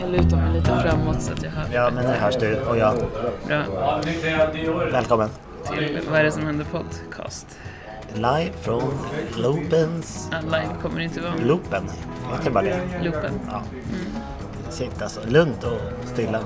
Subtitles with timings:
[0.00, 1.66] Jag lutar mig lite framåt så att jag hör.
[1.72, 2.94] Ja, men nu hörs du och jag.
[3.46, 3.62] Bra.
[4.92, 5.28] Välkommen.
[5.72, 7.46] Till Vad är det som händer podcast?
[8.14, 8.82] Live från
[9.36, 10.28] Loopens...
[10.32, 11.32] Ja, live kommer det inte vara.
[11.44, 11.82] Loopen,
[12.38, 12.80] heter bara det?
[13.02, 13.32] Loopen.
[13.50, 13.62] Ja.
[14.70, 16.40] Sitta alltså, lugnt och stilla.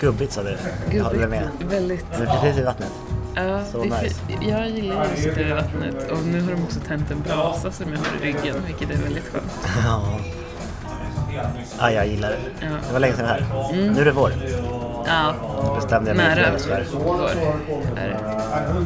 [0.00, 0.56] Gubbigt sa du.
[0.96, 1.48] Jag håller med.
[1.70, 2.06] Väldigt.
[2.18, 2.92] Men precis i vattnet.
[3.34, 4.20] Ja, Så det nice.
[4.48, 7.98] jag gillar sitta vid vattnet och nu har de också tänt en brasa som jag
[7.98, 9.52] har i ryggen vilket är väldigt skönt.
[9.84, 10.20] Ja.
[11.80, 12.36] Ja, jag gillar det.
[12.60, 12.66] Ja.
[12.86, 13.44] Det var länge sedan här.
[13.72, 14.32] Nu är det vår.
[15.06, 15.34] Ja,
[15.76, 16.84] Bestämde jag mig nära för.
[17.04, 17.30] går
[17.96, 18.08] är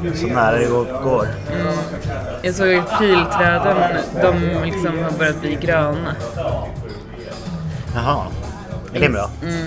[0.03, 0.17] det.
[0.17, 1.03] Så nära det går.
[1.03, 1.27] går.
[2.43, 3.77] Jag såg ju pilträden,
[4.23, 6.15] de liksom har börjat bli gröna.
[7.95, 8.27] Jaha.
[8.95, 9.31] Är det bra?
[9.43, 9.67] Mm,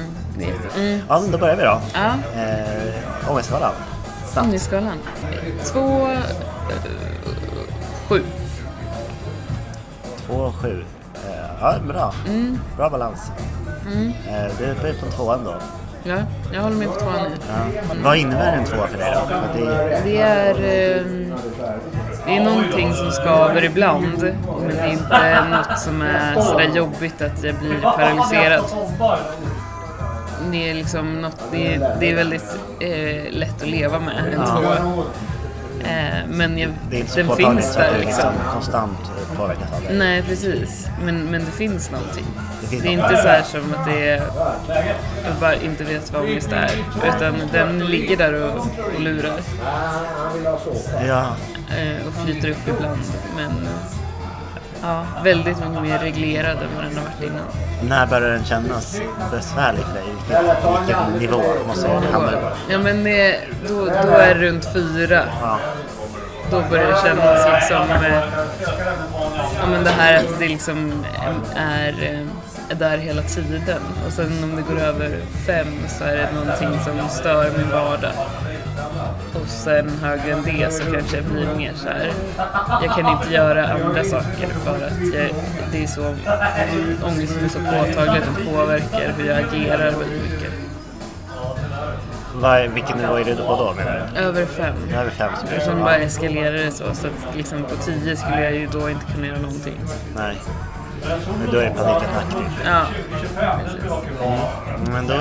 [0.78, 1.02] mm.
[1.10, 1.82] Ja, då börjar vi då.
[1.94, 3.74] Ja, Eh, Ångestskalan.
[4.38, 4.98] Ångestskalan.
[5.66, 6.20] Två, eh,
[8.10, 8.24] sju.
[10.28, 10.84] Två, sju.
[11.62, 12.14] Ja, bra.
[12.78, 13.32] Bra balans.
[14.28, 15.54] Eh, du är uppe på tvåan då.
[16.04, 16.18] Ja,
[16.54, 17.36] jag håller med på tvåan nu.
[17.48, 17.82] Ja.
[18.04, 19.36] Vad innebär en tvåa för dig då?
[19.60, 21.06] Det, Det är, eh,
[22.26, 27.22] det är någonting som skaver ibland, men det är inte något som är sådär jobbigt
[27.22, 28.64] att jag blir paralyserad.
[30.52, 34.46] Det är liksom något, det är, det är väldigt eh, lätt att leva med, en
[34.46, 34.78] tvåa.
[35.86, 38.08] Eh, men jag, det är inte så den finns där du liksom.
[38.08, 38.98] liksom konstant
[39.38, 39.94] påverkas av det.
[39.94, 40.88] Nej, precis.
[41.04, 42.26] Men, men det finns någonting.
[42.62, 44.24] Det finns Det är inte så här som att det är,
[45.26, 46.72] jag bara inte vet vad ångest är.
[47.08, 49.40] Utan den ligger där och, och lurar.
[51.08, 51.36] Ja,
[51.78, 53.02] eh, och flyter upp ibland.
[53.36, 53.52] Men
[54.82, 57.46] ja, väldigt mycket mer reglerad än vad den har varit innan.
[57.90, 59.02] när börjar den kännas
[59.32, 60.04] besvärlig för dig?
[60.86, 62.48] Vilken nivå måste jag hamna på?
[62.70, 65.24] Ja men det, då, då är det runt fyra.
[65.42, 65.60] Ja.
[66.52, 68.24] Då börjar det kännas liksom, eh,
[69.60, 71.06] ja men det här att det liksom
[71.56, 73.82] är, eh, är där hela tiden.
[74.08, 78.12] Och sen om det går över fem så är det någonting som stör min vardag.
[79.34, 82.12] Och sen högre än det så kanske jag blir mer så här.
[82.82, 85.30] jag kan inte göra andra saker för att jag,
[85.72, 86.16] det är så,
[87.06, 90.52] ångesten är så påtaglig att den påverkar hur jag agerar väldigt mycket.
[92.36, 94.20] Vad, vilken nivå är du på då menar du?
[94.20, 94.76] Över fem.
[94.94, 97.76] Över fem så blir Och det sen bara eskalerar det så, så att liksom på
[97.76, 99.80] tio skulle jag ju då inte kunna göra någonting.
[100.16, 100.38] Nej.
[101.40, 102.62] Men då är paniken aktiv.
[102.66, 103.32] Ja, precis.
[104.92, 105.14] Men då,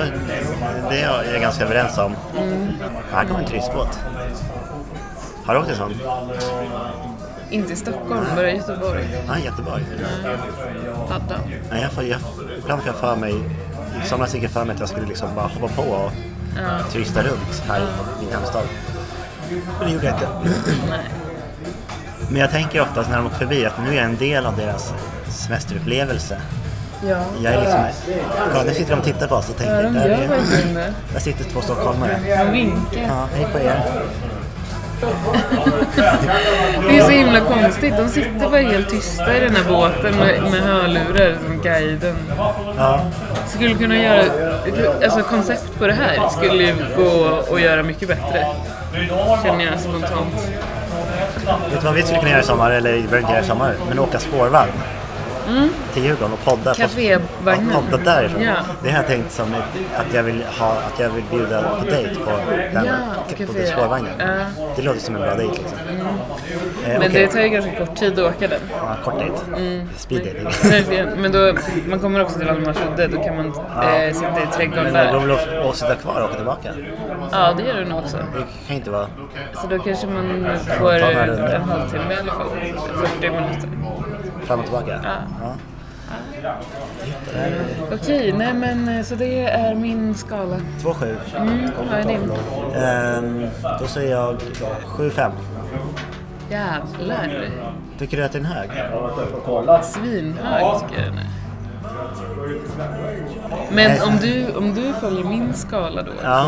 [0.89, 2.15] det är jag ganska överens om.
[3.11, 3.99] Här kommer en turistbåt.
[5.45, 5.93] Har du åkt en sån?
[7.49, 9.07] Inte i Stockholm, bara i Göteborg.
[9.27, 9.83] Ja, i Göteborg.
[11.09, 11.39] Padda.
[11.71, 12.19] Nej, jag får, jag,
[12.57, 13.35] ibland får jag för mig,
[14.03, 16.11] i somras gick jag för mig att jag skulle liksom bara hoppa på och
[16.57, 18.63] Ja, turista runt här i min hemstad.
[19.79, 20.27] Men det gjorde jag inte.
[20.89, 20.99] nej.
[22.31, 24.57] Men jag tänker oftast när de åker förbi att nu är jag en del av
[24.57, 24.93] deras
[25.27, 26.37] semesterupplevelse.
[27.09, 27.79] Ja, Jag är liksom,
[28.51, 31.43] kolla nu sitter de och tittar på oss och tänker, ja där, är, där sitter
[31.43, 32.19] två stockholmare.
[32.45, 33.01] De vinkar.
[33.07, 33.81] Ja, hej på er.
[36.89, 37.93] Det är så himla konstigt.
[37.97, 42.15] De sitter bara helt tysta i den här båten med, med hörlurar som guiden.
[42.77, 43.05] Ja,
[43.47, 44.23] Skulle kunna göra,
[45.03, 48.47] alltså koncept på det här skulle ju gå att göra mycket bättre.
[49.43, 50.35] Känner jag spontant
[51.45, 53.47] vet du vad vi skulle kunna göra i sommar, eller vi behöver inte göra i
[53.47, 54.71] sommar, men åka spårvagn.
[55.93, 56.73] Till Djurgården och podda.
[56.73, 57.71] Cafévagnen.
[57.73, 58.41] Ja, podda därifrån.
[58.41, 58.53] Ja.
[58.83, 59.63] Det har jag tänkt som ett,
[59.95, 62.31] att, jag vill ha, att jag vill bjuda på dejt på
[62.73, 64.11] den Ja, på spårvagnen.
[64.19, 64.65] Ja.
[64.75, 65.77] Det låter som en bra dejt liksom.
[65.87, 65.95] Eh,
[66.87, 67.09] Men okej.
[67.11, 68.59] det tar ju ganska kort tid att åka den.
[68.77, 69.85] Ja, kort dejt.
[69.97, 71.21] Speed dating.
[71.21, 71.53] Men då,
[71.87, 75.19] man kommer också till Valdemarsudde, då kan man eh, sitta i trädgården Men där.
[75.19, 76.69] väl att, att sitta kvar och åka tillbaka?
[77.31, 78.17] Ja, det gör det nog också.
[78.17, 79.07] Det kan inte vara...
[79.61, 80.47] Så då kanske man
[80.79, 82.49] får en halvtimme i alla fall.
[83.19, 83.69] 40 minuter.
[84.51, 84.99] Fram och tillbaka?
[85.03, 85.55] Ja.
[86.43, 86.53] ja.
[87.91, 90.57] Okej, nej men så det är min skala.
[90.79, 91.15] 2-7.
[91.37, 92.31] Mm, vad är din?
[92.75, 93.47] Ehm,
[93.79, 94.37] då säger jag
[94.85, 95.31] 7-5.
[96.49, 97.49] Jävlar.
[97.99, 98.69] Tycker du att den är hög?
[99.83, 101.40] Svinhög tycker jag den är.
[103.71, 106.45] Men om du, om du följer min skala då, Ja.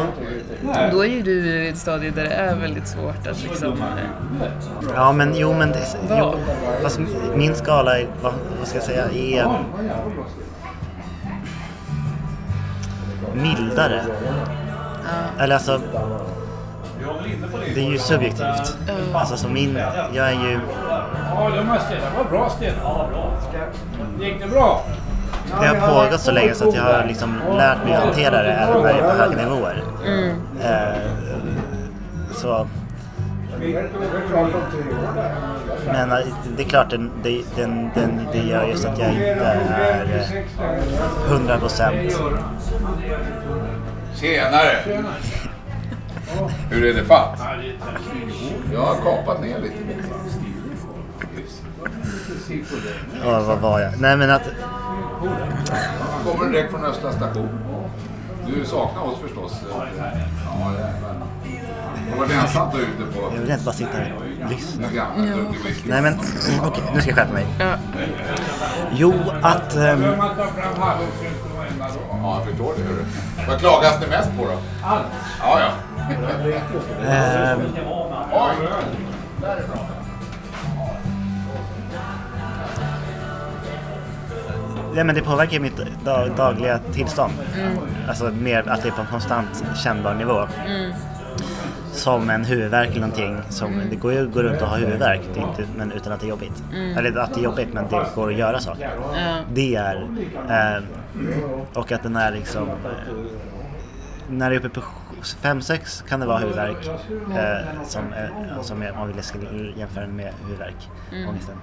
[0.91, 3.71] då är ju du i ett stadie där det är väldigt svårt att liksom...
[3.73, 4.47] eh,
[4.95, 5.71] Ja, men jo, men...
[5.71, 5.79] Det,
[6.09, 6.33] jo,
[6.83, 6.99] fast
[7.35, 9.47] min skala är, vad, vad ska jag säga, är...
[13.33, 14.01] Mildare.
[15.39, 15.81] Eller alltså...
[17.75, 18.77] Det är ju subjektivt.
[19.13, 19.77] Alltså så min...
[20.13, 20.59] Jag är ju...
[20.89, 23.09] Ja, de här stenarna var bra stenar.
[24.19, 24.81] Gick det bra?
[25.61, 28.51] Det har pågått så länge så att jag har liksom lärt mig att hantera det
[28.53, 29.83] även när det är på höga nivåer.
[30.61, 30.97] Eh,
[32.33, 32.67] så...
[35.85, 36.17] men eh,
[36.57, 37.11] det är klart, den,
[37.55, 40.27] den, den, det gör just att jag inte är
[41.27, 42.19] eh, 100 procent.
[44.15, 44.77] Tjenare!
[46.69, 47.39] Hur är det fatt?
[48.73, 49.75] Jag har kapat ner lite.
[53.23, 53.91] Ja, vad var jag?
[54.00, 54.50] Nej men att,
[56.25, 57.49] Kommer direkt från Östra station.
[58.47, 59.61] Du saknar oss förstås.
[59.71, 61.15] Ja, jävlar.
[62.11, 64.87] Har varit ensamt där ute på jag vill inte bara sitta här och lyssna.
[65.65, 65.89] whisky.
[65.89, 66.19] Nej men,
[66.63, 67.45] okej, nu ska jag skärpa mig.
[67.59, 67.75] Ja.
[68.91, 69.73] Jo, att...
[69.73, 69.99] dag.
[72.23, 72.83] Ja, jag förstår det.
[72.83, 73.05] hörru.
[73.47, 74.51] Vad klagas det mest på då?
[74.83, 75.03] Allt.
[75.39, 75.69] Ja, ja.
[77.07, 77.61] ehm,
[78.31, 78.67] Oj!
[84.95, 87.33] Ja, men det påverkar mitt da- dagliga tillstånd.
[88.07, 90.47] Alltså mer att det är på en konstant kännbar nivå.
[91.91, 93.37] Som en huvudvärk eller någonting.
[93.49, 96.25] Som, Det går ju att gå runt och ha huvudvärk inte, men utan att det
[96.25, 96.63] är jobbigt.
[96.97, 98.89] Eller att det är jobbigt men det går att göra saker.
[99.53, 100.07] Det är...
[100.49, 100.83] Eh,
[101.73, 102.69] och att den är liksom...
[102.69, 102.75] Eh,
[104.29, 104.81] när det är uppe på
[105.23, 106.87] 5-6 kan det vara huvudvärk.
[106.87, 110.89] Eh, som, eh, som man vill jämföra med huvudvärk.
[111.29, 111.55] Ångesten.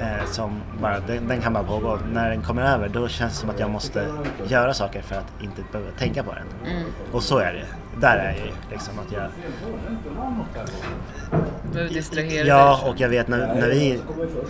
[0.00, 1.98] Eh, som bara, den, den kan bara pågå.
[2.12, 4.06] När den kommer över då känns det som att jag måste
[4.48, 6.46] göra saker för att inte behöva tänka på den.
[7.12, 7.66] Och så är det.
[8.00, 9.28] Där är jag ju liksom att jag...
[12.46, 14.00] Ja, och jag vet när, när, vi,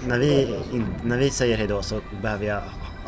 [0.06, 0.56] när, vi,
[1.02, 2.62] när vi säger hejdå så behöver jag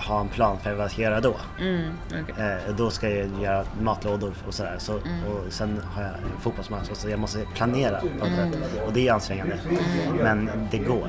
[0.08, 1.34] ha en plan för vad jag ska göra då.
[1.60, 2.34] Mm, okej.
[2.68, 4.74] Eh, då ska jag göra matlådor och sådär.
[4.78, 5.00] Så, och
[5.48, 8.82] sen har jag en fotbollsmatch och så jag måste planera på sätt.
[8.86, 9.58] Och det är ansträngande.
[10.22, 11.08] Men det går.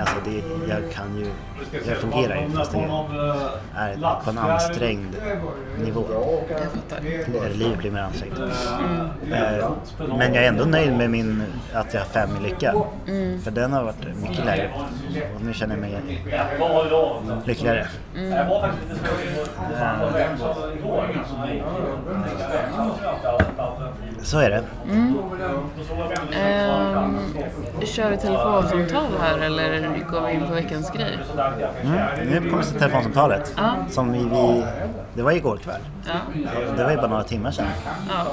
[0.00, 1.26] Alltså det, jag kan ju,
[1.88, 5.16] jag fungerar ju fast det är på en ansträngd
[5.84, 6.04] nivå.
[6.10, 7.44] Jag.
[7.44, 8.38] Eller livet blir mer ansträngt.
[8.38, 9.70] Eh,
[10.18, 12.74] men jag är ändå nöjd med min, att jag har fem i lycka.
[13.44, 14.70] För den har varit mycket lägre.
[15.34, 16.20] Och nu känner jag mig
[17.44, 17.86] lyckligare.
[24.22, 24.64] Så är det.
[26.34, 27.18] Ehm,
[27.82, 31.18] kör vi telefonsamtal här eller går vi in på veckans grej?
[31.82, 31.98] Mm.
[32.30, 33.54] Nu kommer telefonsamtalet.
[33.56, 33.74] Ja.
[33.90, 34.64] Som vi, vi,
[35.14, 35.80] det var igår kväll.
[36.06, 36.42] Ja.
[36.76, 37.66] Det var ju bara några timmar sedan.
[38.08, 38.26] Ja,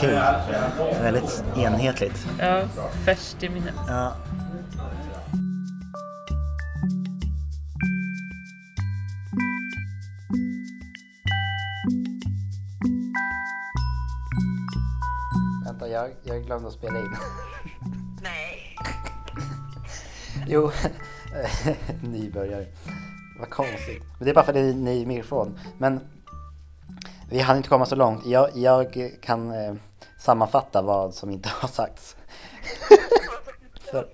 [0.00, 0.18] Kul.
[1.02, 2.26] Väldigt enhetligt.
[2.38, 2.60] ja
[3.04, 3.74] färskt i minnet.
[3.88, 4.12] Ja.
[15.98, 17.16] Jag, jag glömde att spela in.
[18.22, 18.76] Nej.
[20.46, 20.70] Jo,
[22.02, 22.66] nybörjare.
[23.38, 24.02] Vad konstigt.
[24.18, 25.58] Men det är bara för att det är ny mikrofon.
[25.78, 26.00] Men
[27.30, 28.26] vi hann inte komma så långt.
[28.26, 29.74] Jag, jag kan eh,
[30.18, 32.16] sammanfatta vad som inte har sagts.
[33.90, 34.08] för,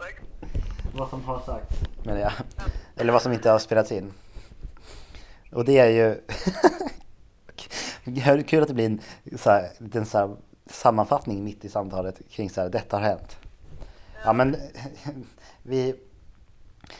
[0.94, 2.32] vad som har sagts, menar jag.
[2.96, 4.12] Eller vad som inte har spelats in.
[5.52, 6.20] Och det är ju...
[8.44, 9.00] Kul att det blir en,
[9.38, 13.04] så här, en liten så här, sammanfattning mitt i samtalet kring så här, detta har
[13.04, 13.36] hänt.
[14.24, 14.56] Ja men
[15.62, 15.94] vi...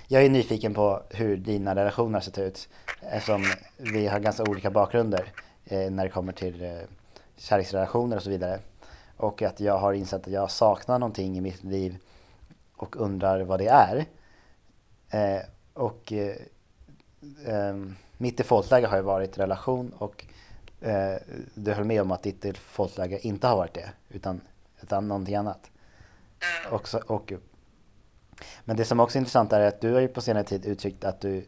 [0.09, 2.69] Jag är nyfiken på hur dina relationer har sett ut
[3.01, 3.45] eftersom
[3.77, 5.33] vi har ganska olika bakgrunder
[5.65, 6.71] eh, när det kommer till eh,
[7.37, 8.61] kärleksrelationer och så vidare.
[9.17, 11.97] Och att jag har insett att jag saknar någonting i mitt liv
[12.77, 14.05] och undrar vad det är.
[15.11, 15.43] Eh,
[15.75, 16.37] och eh,
[17.47, 20.25] ehm, mitt defaultläge har ju varit relation och
[20.84, 21.17] eh,
[21.55, 24.41] du höll med om att ditt defaultläge inte har varit det utan,
[24.82, 25.70] utan någonting annat.
[26.70, 27.32] Och, och,
[28.64, 31.05] men det som också är intressant är att du har ju på senare tid uttryckt
[31.05, 31.46] att du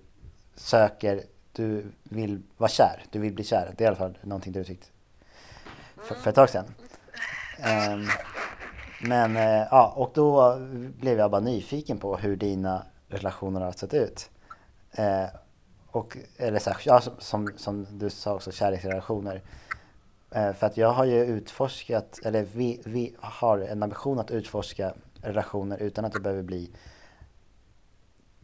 [0.54, 3.74] söker, du vill vara kär, du vill bli kär.
[3.76, 4.90] Det är i alla fall någonting du uttryckt
[5.96, 6.74] för, för ett tag sedan.
[7.58, 8.08] Um,
[9.00, 10.56] men uh, ja, och då
[11.00, 14.30] blev jag bara nyfiken på hur dina relationer har sett ut.
[14.98, 15.26] Uh,
[15.96, 19.42] och, eller så här, ja, som, som du sa också, kärleksrelationer.
[20.30, 24.94] Eh, för att jag har ju utforskat, eller vi, vi har en ambition att utforska
[25.22, 26.70] relationer utan att det behöver bli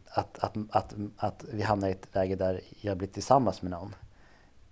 [0.07, 3.95] att, att, att, att vi hamnar i ett läge där jag blir tillsammans med någon.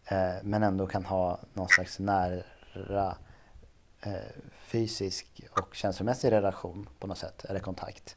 [0.05, 3.15] Eh, men ändå kan ha någon slags nära
[4.01, 4.13] eh,
[4.61, 8.15] fysisk och känslomässig relation på något sätt, eller kontakt.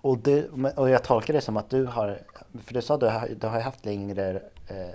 [0.00, 2.18] Och, det, och jag tolkar det som att du har,
[2.64, 4.94] för du sa att du har, du har haft längre eh,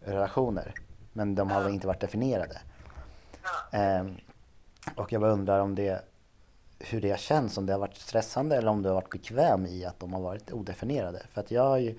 [0.00, 0.74] relationer,
[1.12, 2.60] men de har väl inte varit definierade.
[3.72, 4.16] Ehm,
[4.94, 6.04] och jag bara undrar om det,
[6.78, 9.84] hur det känns, om det har varit stressande eller om du har varit bekväm i
[9.84, 11.22] att de har varit odefinierade.
[11.32, 11.98] För att jag har ju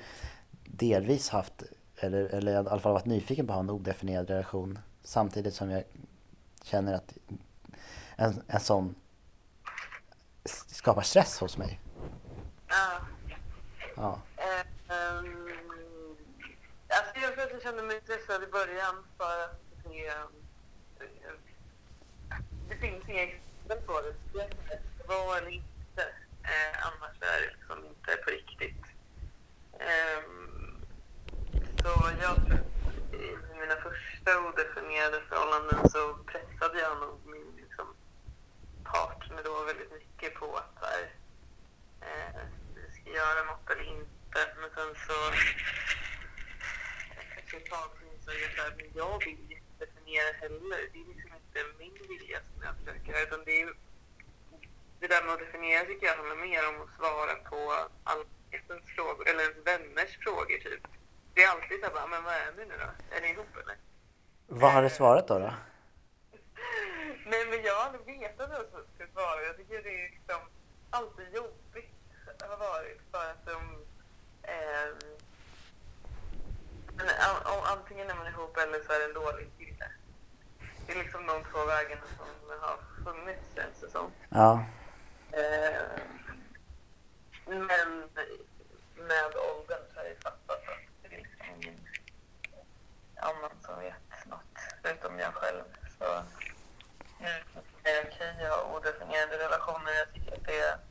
[0.66, 1.64] delvis haft,
[1.98, 5.70] eller, eller i alla fall varit nyfiken på att ha en odefinierad relation samtidigt som
[5.72, 5.84] jag
[6.64, 7.14] känner att
[8.16, 8.96] en, en sån
[10.68, 11.80] skapar stress hos mig.
[13.96, 14.22] Ja.
[14.38, 14.66] Eh,
[16.88, 20.14] alltså jag tror att jag kände mig stressad i början för att det,
[22.70, 24.14] det finns inga exempel på det.
[24.34, 24.40] Det
[25.14, 26.02] är eller inte.
[26.44, 28.86] Eh, annars är det liksom inte på riktigt.
[29.80, 30.82] Ehm,
[31.82, 31.88] så
[32.22, 37.96] jag tror att i mina första odefinierade förhållanden så pressade jag nog min liksom,
[38.84, 41.11] partner då väldigt mycket på att här,
[43.14, 44.40] göra något eller inte.
[44.60, 45.18] Men sen så
[47.38, 47.90] efter ett tag
[48.26, 50.80] så jag så här, men jag vill ju inte definiera heller.
[50.94, 53.74] Det är liksom inte min vilja som jag försöker utan det är
[55.00, 57.60] det där med att definiera tycker jag handlar mer om att svara på
[58.04, 60.84] allmänhetens frågor, eller ens vänners frågor typ.
[61.34, 63.16] Det är alltid så här, bara, men vad är ni nu då?
[63.16, 63.78] Är ni ihop eller?
[64.48, 65.40] Vad har du svarat då?
[65.40, 65.46] då?
[67.32, 69.42] Nej men jag har aldrig vetat vad jag ska svara.
[69.44, 70.42] Jag tycker det är liksom
[70.90, 71.61] alltid jobbigt
[72.50, 73.86] har varit för att de...
[74.44, 74.98] ehm,
[76.96, 79.92] men an- an- antingen är man ihop eller så är det en dålig kille.
[80.86, 84.12] Det är liksom de två vägarna som har funnits känns det som.
[84.30, 84.64] Ja.
[85.32, 85.82] Eh,
[87.46, 88.10] men
[88.96, 91.88] med åldern så har jag fattat att det är liksom ingen
[93.16, 94.42] annan som vet något
[94.84, 95.64] förutom jag själv.
[96.00, 96.22] Så
[97.20, 97.28] nu
[97.84, 99.92] är det okej att ha odefinierade relationer.
[99.94, 100.91] Jag tycker att det varit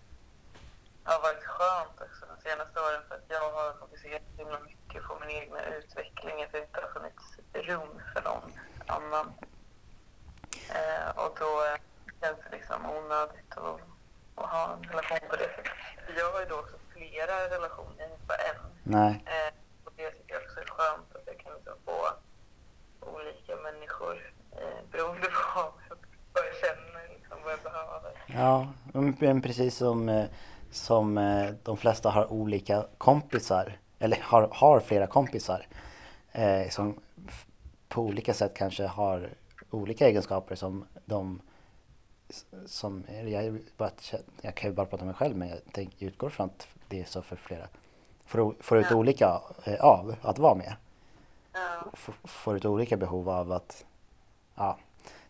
[1.61, 5.31] skönt också de senaste åren för att jag har fokuserat så himla mycket på min
[5.31, 6.43] egna utveckling.
[6.43, 7.27] Att det inte har funnits
[7.69, 8.53] rum för någon
[8.97, 9.27] annan.
[10.79, 11.79] Eh, och då eh,
[12.21, 13.81] känns det liksom onödigt att,
[14.41, 16.19] att ha en relation på det sättet.
[16.19, 18.61] Jag har ju då också flera relationer, inte bara en.
[18.83, 19.13] Nej.
[19.27, 19.53] Eh,
[19.85, 21.99] och det tycker jag också är skönt att jag kan liksom få
[23.01, 24.17] olika människor
[24.59, 25.61] eh, beroende på
[26.35, 28.13] vad jag känner, liksom, vad jag behöver.
[28.27, 30.27] Ja, men precis som, eh,
[30.71, 35.67] som eh, de flesta har olika kompisar, eller har, har flera kompisar,
[36.33, 37.01] eh, som
[37.89, 39.31] på olika sätt kanske har
[39.71, 41.41] olika egenskaper som de
[42.67, 43.91] som, jag, bara,
[44.41, 47.01] jag kan ju bara prata om mig själv men jag tänk, utgår från att det
[47.01, 47.69] är så för flera.
[48.25, 48.97] Får, ut Ja.
[48.97, 50.75] olika eh, av att vara med.
[51.53, 51.85] Ja.
[52.25, 53.85] Får ut olika behov av att
[54.55, 54.79] ja,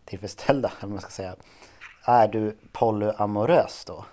[0.05, 1.35] tillfredsställda, eller man ska säga.
[2.05, 4.05] Är du polyamorös då?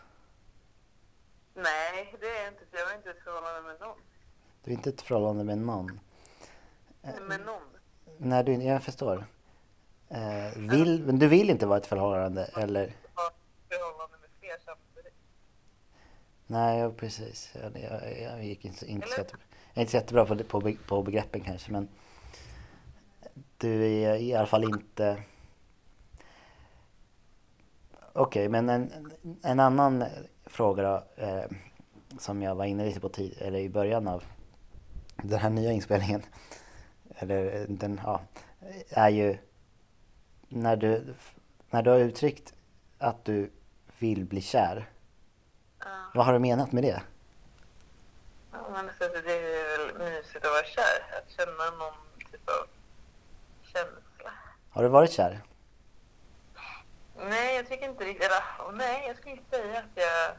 [1.63, 2.65] Nej, det är jag inte.
[2.73, 3.99] Jag har inte ett förhållande med någon.
[4.65, 6.01] Du är inte ett förhållande med någon?
[7.03, 7.63] Med någon.
[8.19, 9.27] Nej, du, jag förstår.
[10.09, 12.81] Eh, vill, men du vill inte vara ett förhållande eller?
[12.83, 13.33] Jag
[13.69, 15.19] förhållande med fler samtidigt.
[16.47, 17.55] Nej, precis.
[17.63, 19.29] Jag, jag, jag gick inte, inte så jag
[19.75, 21.89] är inte så jättebra på, på, på begreppen kanske men
[23.57, 25.23] du är i alla fall inte
[28.13, 29.13] Okej, men en,
[29.43, 30.05] en annan
[30.49, 31.45] fråga då, eh,
[32.19, 34.25] som jag var inne lite på tid, eller i början av
[35.17, 36.23] den här nya inspelningen,
[37.17, 38.21] eller den, ja,
[38.91, 39.39] är ju
[40.49, 41.15] när du,
[41.71, 42.55] när du har uttryckt
[42.99, 43.51] att du
[43.99, 44.89] vill bli kär,
[45.81, 45.87] Ja.
[46.15, 47.03] vad har du menat med det?
[48.53, 51.19] Ja, men så det är väl mysigt att vara kär.
[51.19, 51.95] Att känna någon
[52.33, 52.67] typ av
[53.63, 54.33] känsla.
[54.71, 55.41] Har du varit kär?
[57.19, 58.27] Nej, jag tycker inte riktigt...
[58.27, 60.35] Eller, nej, jag skulle inte säga att jag...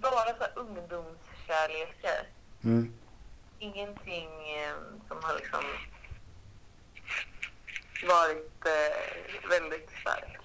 [0.00, 2.26] bara så här ungdomskärlekar.
[2.64, 2.94] Mm.
[3.58, 4.74] Ingenting eh,
[5.08, 5.64] som har liksom
[8.08, 10.40] varit eh, väldigt starkt.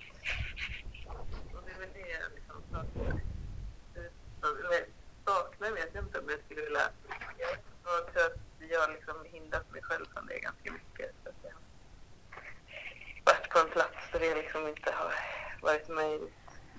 [1.54, 3.22] Och det är väl det jag liksom saknar.
[5.72, 6.90] Vet jag inte om jag skulle vilja...
[7.38, 11.16] Jag tror att jag liksom hindrat mig själv från det ganska mycket.
[11.24, 11.60] Så att jag har
[13.26, 15.14] varit på en plats där det liksom inte har
[15.62, 16.34] varit möjligt.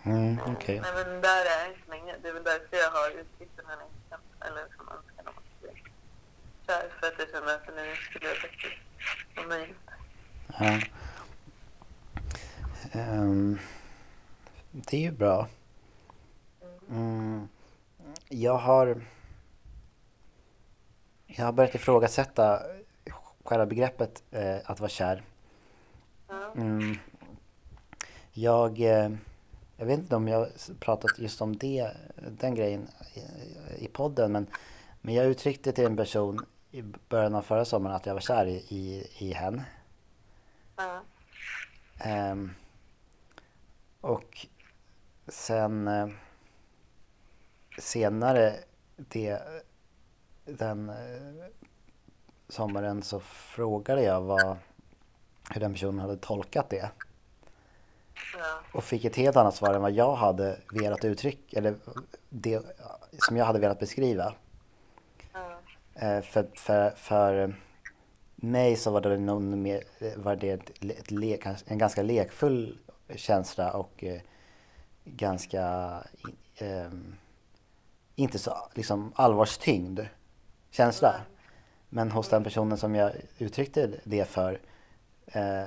[0.05, 0.81] Mm, okej.
[0.81, 2.17] Nej, men där är jag inte längre.
[2.23, 6.67] Det är väl därför jag har uttryckt den här längtan, eller liksom önskan om att
[6.67, 6.89] kär.
[7.01, 9.77] För att jag känner att det nu skulle faktiskt vara möjligt.
[10.59, 10.81] Ja.
[12.93, 13.59] Ehm,
[14.71, 15.49] det är ju bra.
[16.91, 17.49] Mm,
[18.29, 19.03] jag har
[21.27, 22.63] jag har börjat ifrågasätta
[23.45, 25.23] själva begreppet eh, att vara kär.
[26.57, 26.97] Mm,
[28.33, 29.11] jag, eh,
[29.77, 30.49] jag vet inte om jag
[30.81, 31.91] pratat just om det,
[32.31, 34.47] den grejen i, i podden men,
[35.01, 38.47] men jag uttryckte till en person i början av förra sommaren att jag var kär
[38.47, 39.65] i, i, i henne.
[41.99, 42.51] Ehm,
[44.01, 44.47] och
[45.29, 46.09] sen eh,
[47.79, 48.55] senare
[48.97, 49.43] det,
[50.45, 51.45] den eh,
[52.49, 54.57] sommaren så frågade jag vad,
[55.51, 56.91] hur den personen hade tolkat det.
[58.39, 58.61] Ja.
[58.73, 61.75] och fick ett helt annat svar än vad jag hade velat uttrycka, eller
[62.29, 62.63] det
[63.19, 64.35] som jag hade velat beskriva.
[65.33, 65.59] Ja.
[65.95, 67.55] Eh, för, för, för
[68.37, 69.83] mig så var det, någon mer,
[70.17, 72.79] var det ett, ett le, en ganska lekfull
[73.15, 74.21] känsla och eh,
[75.05, 75.95] ganska
[76.57, 76.91] eh,
[78.15, 80.07] inte så liksom allvarstyngd
[80.71, 81.15] känsla.
[81.89, 84.61] Men hos den personen som jag uttryckte det för
[85.27, 85.67] eh,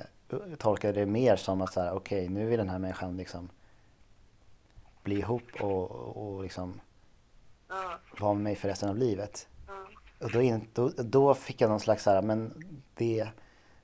[0.58, 3.50] tolkade det mer som att så här, okej nu vill den här människan liksom
[5.04, 6.82] bli ihop och, och liksom
[7.70, 8.00] Ja.
[8.20, 9.48] vara med mig för resten av livet.
[9.68, 9.74] Ja.
[10.26, 12.64] Och då, in, då, då fick jag någon slags så här, men
[12.94, 13.28] det,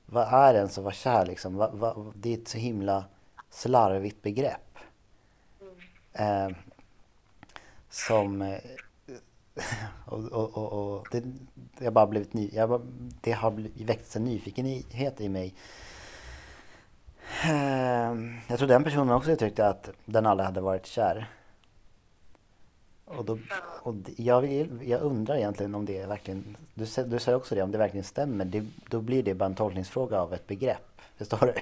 [0.05, 1.55] vad är ens att vara kär liksom?
[1.55, 3.05] Va, va, det är ett så himla
[3.50, 4.77] slarvigt begrepp.
[6.13, 6.50] Eh,
[7.89, 8.60] som, eh,
[10.05, 11.24] och, och, och, och det,
[11.77, 12.81] jag har bara blivit ny, jag
[13.21, 15.53] det har väckts en nyfikenhet i mig.
[17.43, 18.15] Eh,
[18.47, 21.29] jag tror den personen också uttryckte att den aldrig hade varit kär.
[23.05, 23.39] Och, då,
[23.83, 27.71] och jag, vill, jag undrar egentligen om det verkligen, du, du säger också det, om
[27.71, 28.45] det verkligen stämmer.
[28.45, 31.01] Det, då blir det bara en tolkningsfråga av ett begrepp.
[31.17, 31.53] Förstår du?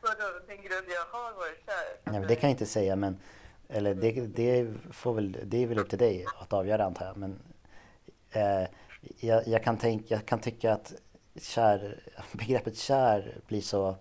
[0.00, 2.12] Vadå, du att jag har varit kär?
[2.12, 3.16] Nej, det kan jag inte säga men
[3.74, 7.16] eller det, det, får väl, det är väl upp till dig att avgöra antar jag.
[7.16, 7.38] Men
[8.30, 8.68] eh,
[9.20, 10.94] jag, jag, kan tänk, jag kan tycka att
[11.40, 12.02] kär,
[12.32, 13.96] begreppet kär blir så...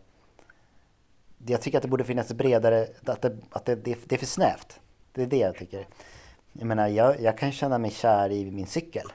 [1.46, 4.20] Jag tycker att det borde finnas ett bredare, att det, att det, det, det är
[4.20, 4.80] för snävt.
[5.12, 5.88] Det är det jag tycker.
[6.52, 9.08] Jag menar, jag, jag kan känna mig kär i min cykel.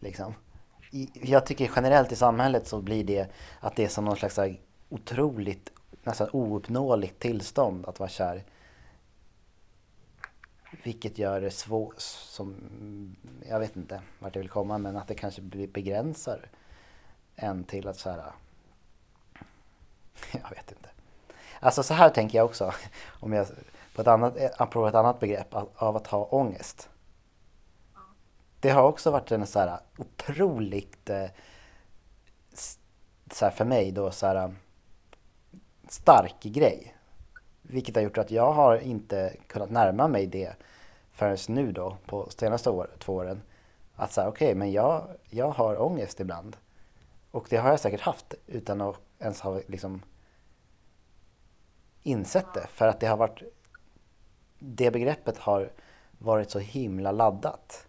[0.00, 0.34] Liksom.
[0.90, 4.38] I, jag tycker generellt i samhället så blir det att det är som någon slags
[4.88, 8.44] otroligt, nästan ouppnåeligt tillstånd att vara kär.
[10.82, 12.56] Vilket gör det svårt, som,
[13.48, 16.48] jag vet inte vart jag vill komma, men att det kanske begränsar
[17.36, 18.22] en till att så här,
[20.32, 20.88] jag vet inte.
[21.60, 22.74] Alltså så här tänker jag också,
[23.20, 23.46] om jag,
[23.94, 26.88] på ett annat, apropå ett annat begrepp, av- att ha ångest.
[28.60, 31.26] Det har också varit en så här otroligt, eh,
[33.32, 34.54] så här för mig då, så här
[35.88, 36.94] stark grej.
[37.62, 40.52] Vilket har gjort att jag har inte kunnat närma mig det
[41.20, 43.42] förrän nu då, på senaste år, två åren.
[43.96, 46.56] Att säga, okej, men jag, jag har ångest ibland.
[47.30, 50.02] Och det har jag säkert haft utan att ens ha liksom
[52.02, 52.66] insett det.
[52.66, 53.42] För att det har varit,
[54.58, 55.70] det begreppet har
[56.18, 57.86] varit så himla laddat.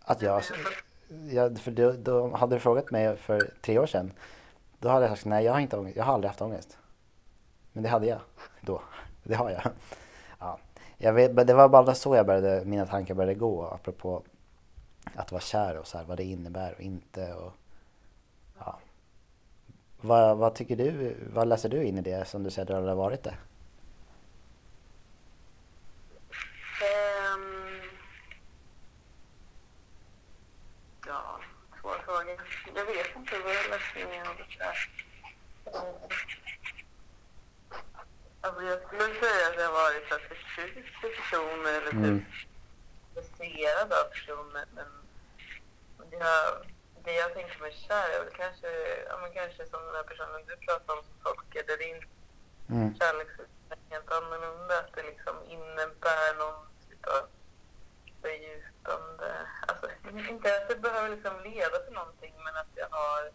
[0.00, 0.42] Att jag,
[1.30, 4.12] jag för då, då hade du frågat mig för tre år sedan,
[4.78, 6.78] då hade jag sagt nej, jag har inte ångest, jag har aldrig haft ångest.
[7.72, 8.20] Men det hade jag
[8.60, 8.82] då.
[9.22, 9.62] Det har jag.
[10.38, 10.58] Ja.
[10.98, 14.22] Jag vet, det var bara så jag började, mina tankar började gå apropå
[15.14, 17.34] att vara kär och så här, vad det innebär och inte.
[17.34, 17.52] Och,
[18.58, 18.78] ja.
[20.00, 22.88] vad, vad tycker du, vad läser du in i det som du säger att du
[22.88, 23.34] har varit det?
[26.82, 27.80] Ehm,
[31.06, 31.40] ja,
[31.80, 32.32] svår fråga.
[32.74, 34.90] Jag vet inte vad jag läste in i något där.
[35.66, 36.08] Ehm,
[38.44, 40.82] Alltså jag skulle säga att jag har varit så här förtjust i
[41.16, 42.24] personer eller typ Mm.
[43.16, 44.66] intresserad av personer.
[44.74, 44.86] Men
[45.98, 46.66] men det jag,
[47.04, 48.68] det jag tänker mig kär är väl kanske,
[49.08, 52.04] ja, men kanske som den här personen du pratar om som tolkade din
[52.70, 52.94] Mm.
[52.98, 54.78] kärleksuppfattning helt annorlunda.
[54.78, 57.28] Att det liksom innebär någon typ av
[58.22, 59.46] fördjupande...
[59.68, 59.86] Alltså,
[60.30, 63.32] inte att det behöver liksom leda till någonting, men att jag har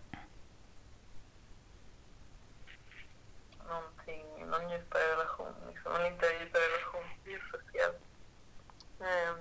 [3.67, 5.53] någonting, någon djupare relation.
[5.67, 5.95] Liksom.
[5.95, 7.93] En inte djupare relation, det är ju för fel.
[9.01, 9.39] Ehm,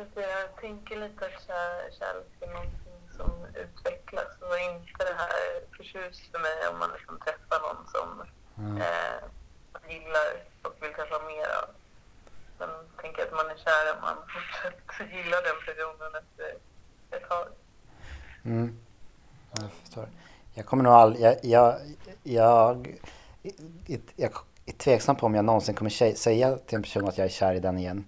[0.00, 3.30] att jag tänker lite att kär, kärlek är någonting som
[3.64, 5.36] utvecklas och inte det här
[5.76, 8.26] förtjust för mig om man liksom träffar någon som
[8.58, 8.76] Mm.
[8.76, 9.20] eh,
[9.88, 10.28] gillar
[10.62, 11.68] och vill träffa mer av.
[12.58, 12.68] Sen
[13.02, 16.56] tänker att man är kär om man fortsätter gilla den personen efter
[17.16, 17.46] ett tag.
[18.44, 18.78] Mm.
[19.60, 20.08] Jag förstår.
[20.54, 21.80] Jag kommer nog aldrig, jag, jag,
[22.22, 22.98] jag,
[23.86, 24.32] jag, jag
[24.66, 27.54] är tveksam på om jag någonsin kommer säga till en person att jag är kär
[27.54, 28.04] i den igen.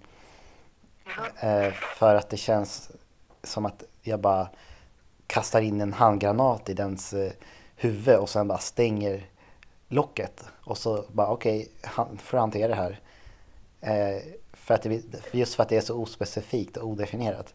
[1.39, 2.91] Eh, för att det känns
[3.43, 4.49] som att jag bara
[5.27, 7.31] kastar in en handgranat i dens eh,
[7.75, 9.29] huvud och sen bara stänger
[9.87, 10.43] locket.
[10.63, 12.99] Och så bara okej, han får hantera det här.
[13.81, 14.21] Eh,
[14.53, 17.53] för att det, just för att det är så ospecifikt och odefinierat.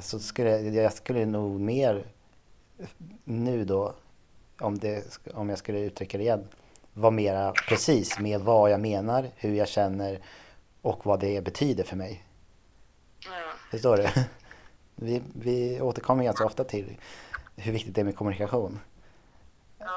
[0.00, 2.04] Så skulle jag skulle nog mer
[3.24, 3.94] nu då,
[4.60, 6.48] om, det, om jag skulle uttrycka det igen,
[6.92, 10.20] vara mera precis med vad jag menar, hur jag känner
[10.82, 12.23] och vad det betyder för mig.
[13.74, 13.78] Ja.
[13.78, 14.08] Förstår du?
[14.96, 16.96] Vi, vi återkommer ganska ofta till
[17.56, 18.80] hur viktigt det är med kommunikation.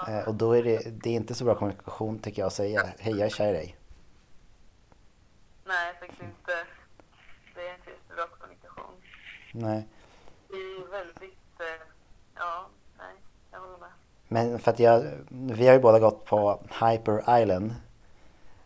[0.08, 2.90] Eh, och då är det, det är inte så bra kommunikation tycker jag att säga
[3.00, 3.78] hej jag är kär i dig.
[5.66, 6.54] Nej, faktiskt inte.
[7.56, 8.96] Det är inte jättebra kommunikation.
[9.52, 9.88] Nej.
[10.48, 11.60] Det är väldigt...
[11.60, 11.88] Eh,
[12.36, 13.16] ja, nej,
[13.52, 13.90] jag håller med.
[14.28, 17.76] Men för att jag, vi har ju båda gått på Hyper Island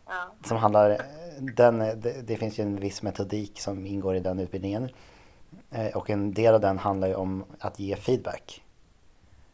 [0.06, 1.02] Ja, som handlar,
[1.42, 4.90] den, det, det finns ju en viss metodik som ingår i den utbildningen.
[5.72, 8.64] Eh, och en del av den handlar ju om att ge feedback.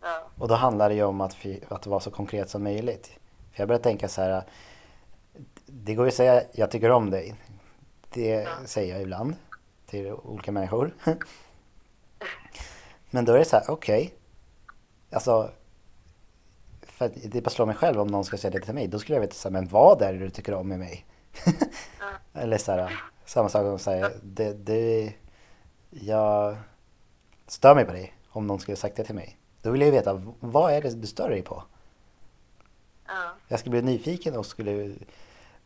[0.01, 3.11] ja, Och då handlar det ju om att, att vara så konkret som möjligt.
[3.51, 4.43] För jag börjar tänka så här,
[5.65, 7.35] det går ju att säga jag tycker om dig.
[8.13, 9.35] Det säger jag ibland
[9.85, 10.93] till olika människor.
[13.09, 14.13] Men då är det så här, okej.
[15.11, 15.51] Alltså,
[16.81, 18.87] för det bara slår mig själv om någon ska säga det till mig.
[18.87, 21.05] Då skulle jag veta så här, men vad är det du tycker om med mig?
[22.33, 25.13] Eller så här, samma sak som säger, det, det,
[25.89, 26.57] jag
[27.47, 28.13] stör mig på dig.
[28.29, 29.37] Om någon skulle sagt det till mig.
[29.61, 31.63] Då vill jag ju veta, vad är det du stör dig på?
[33.07, 34.95] ja, Jag skulle bli nyfiken och skulle...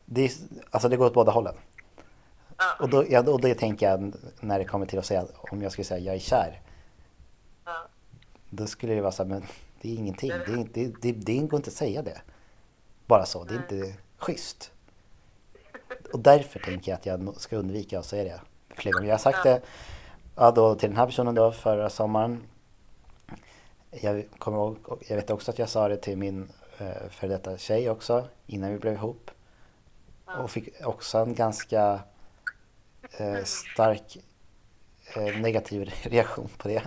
[0.05, 0.31] Det, är,
[0.71, 1.55] alltså det går åt båda hållen.
[2.57, 5.61] ja, Och då, ja, och det tänker jag när det kommer till att säga, om
[5.61, 6.61] jag skulle säga jag är kär.
[7.65, 7.87] ja.
[8.49, 9.45] Då skulle det vara så här, men
[9.81, 10.29] det är ingenting.
[10.29, 12.21] Det, är, det, det, det går inte att säga det.
[13.07, 14.70] Bara så, det är inte schysst.
[16.13, 18.41] Och därför tänker jag att jag ska undvika att säga det
[18.75, 19.07] fler gånger.
[19.07, 19.61] Jag har sagt det
[20.35, 22.43] ja, då, till den här personen då förra sommaren.
[23.91, 27.57] Jag, kommer ihåg, jag vet också att jag sa det till min eh, före detta
[27.57, 29.31] tjej också innan vi blev ihop.
[30.25, 31.99] Och fick också en ganska
[33.17, 34.17] eh, stark
[35.15, 36.83] eh, negativ reaktion på det.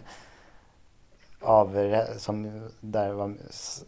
[1.41, 3.25] Av, som där var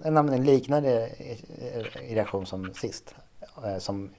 [0.05, 3.15] en, en liknande eh, reaktion som sist.
[3.65, 4.11] Eh, som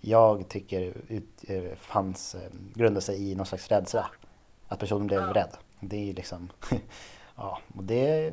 [0.00, 4.10] jag tycker ut, eh, fanns, eh, grundade sig i någon slags rädsla.
[4.68, 5.56] Att personen blev rädd.
[5.80, 6.52] Det är ju liksom,
[7.36, 8.32] ja, och det,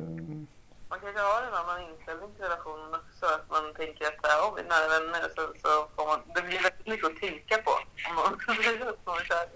[0.88, 3.26] Man kanske har en annan inställning till relationen också.
[3.26, 6.20] Att man tänker att om vi är nära vänner så, så får man...
[6.34, 7.70] Det blir väldigt mycket att tänka på
[8.08, 9.48] om man säger att man är kär.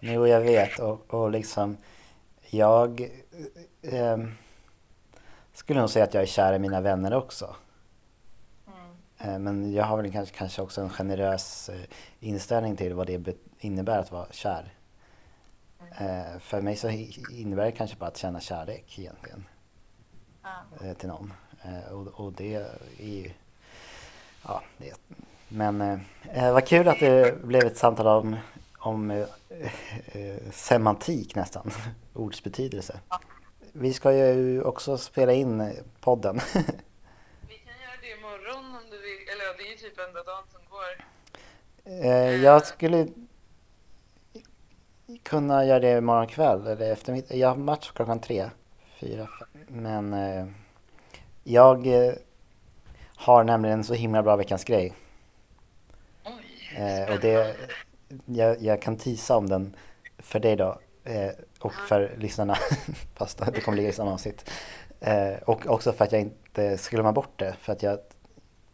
[0.00, 1.76] Jo, jag vet och, och liksom
[2.50, 3.10] jag
[3.82, 4.18] eh,
[5.52, 7.56] skulle nog säga att jag är kär i mina vänner också.
[9.18, 11.80] Eh, men jag har väl kanske, kanske också en generös eh,
[12.20, 14.72] inställning till vad det innebär att vara kär.
[15.98, 16.88] Eh, för mig så
[17.30, 19.44] innebär det kanske bara att känna kärlek egentligen
[20.80, 21.32] eh, till någon.
[21.90, 23.30] Och, och det är ju,
[24.46, 24.94] ja, det.
[25.48, 25.80] Men
[26.32, 28.36] eh, vad kul att det blev ett samtal om,
[28.78, 29.26] om eh,
[30.06, 31.70] eh, semantik nästan,
[32.14, 33.00] ords betydelse.
[33.72, 36.40] Vi ska ju också spela in podden.
[37.48, 39.18] Vi kan göra det imorgon om du vill.
[39.98, 41.04] Eller ja, det är ju typ enda dagen som går.
[41.84, 43.08] Eh, jag skulle
[45.22, 47.34] kunna göra det imorgon kväll eller eftermiddag.
[47.34, 48.50] Jag har match klockan tre,
[49.00, 49.64] fyra, fem.
[49.68, 50.46] Men eh,
[51.44, 52.12] jag eh,
[53.16, 54.94] har nämligen en så himla bra veckans grej.
[56.24, 56.76] Oj.
[56.76, 57.56] Eh, och det,
[58.24, 59.76] jag, jag kan tisa om den
[60.18, 61.30] för dig då eh,
[61.60, 62.56] och för lyssnarna,
[63.14, 64.50] fast det kommer ligga i samma avsnitt.
[65.00, 67.98] Eh, och också för att jag inte ska glömma bort det, för att jag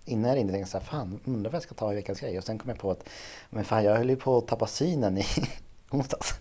[0.05, 2.45] innan jag ringde tänkte här, fan undrar vad jag ska ta i veckans grej och
[2.45, 3.09] sen kom jag på att
[3.51, 5.25] men fan jag höll ju på att tappa synen i
[5.91, 6.35] onsdags.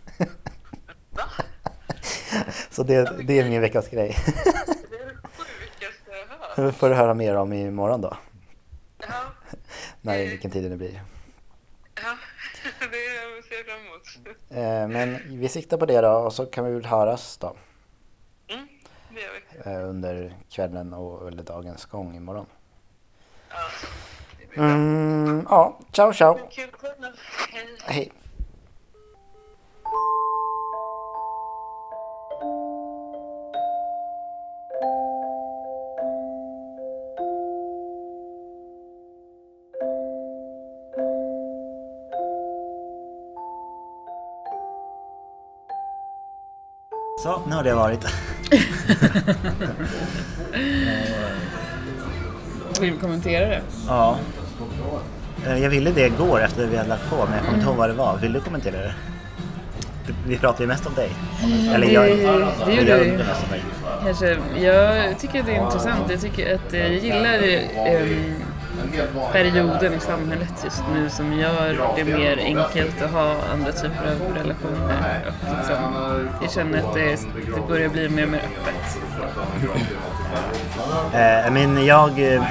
[2.70, 4.16] Så det, det är min veckans grej.
[4.26, 6.56] Det är det sjukaste jag har hört.
[6.56, 8.18] Det får du höra mer om imorgon då,
[9.00, 9.24] Ja,
[10.02, 11.02] när vilken tid det blir.
[11.96, 12.18] ja.
[12.80, 14.38] det ser jag fram emot.
[14.50, 17.56] Eh, men vi siktar på det då och så kan vi väl höras då.
[18.48, 18.68] Mm,
[19.10, 19.32] det gör
[19.66, 19.72] vi.
[19.84, 22.46] eh, under kvällen och eller dagens gång imorgon.
[23.54, 24.64] Ja.
[24.64, 26.34] Mm, ja, ciao ciao.
[26.34, 26.44] Kul.
[27.86, 28.12] Hej.
[47.24, 48.06] Så, nu har det varit.
[52.84, 53.62] Vill kommentera det?
[53.88, 54.18] Ja.
[55.48, 57.78] Eh, Jag ville det igår efter vi hade lagt på, men jag kommer inte ihåg
[57.78, 58.18] vad det var.
[58.18, 58.94] Vill du kommentera det?
[60.28, 61.10] Vi pratar ju mest om dig.
[61.74, 62.06] Eller det- jag,
[62.68, 63.20] det gjorde vi.
[64.06, 66.02] Kanske, jag tycker att det är intressant.
[66.10, 67.40] Jag tycker att eh, jag gillar
[67.88, 68.34] ehm,
[69.32, 74.36] perioden i samhället just nu som gör det mer enkelt att ha andra typer av
[74.38, 75.22] relationer.
[75.42, 77.10] Och liksom, jag känner att det,
[77.56, 78.98] det börjar bli mer och mer öppet.
[81.14, 82.44] Eh, men jag, eh,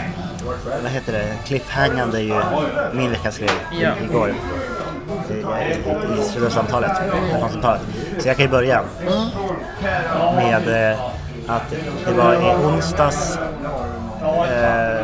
[0.83, 2.41] vad heter det, cliffhangande är ju
[2.93, 3.91] min veckas grej Ja.
[4.05, 4.35] igår.
[5.31, 6.91] I, i, i studentsamtalet,
[7.31, 7.81] telefonsamtalet.
[8.19, 8.83] Så jag kan ju börja
[10.37, 10.99] med eh,
[11.47, 11.71] att
[12.07, 13.39] det var i onsdags
[14.23, 15.01] Eh,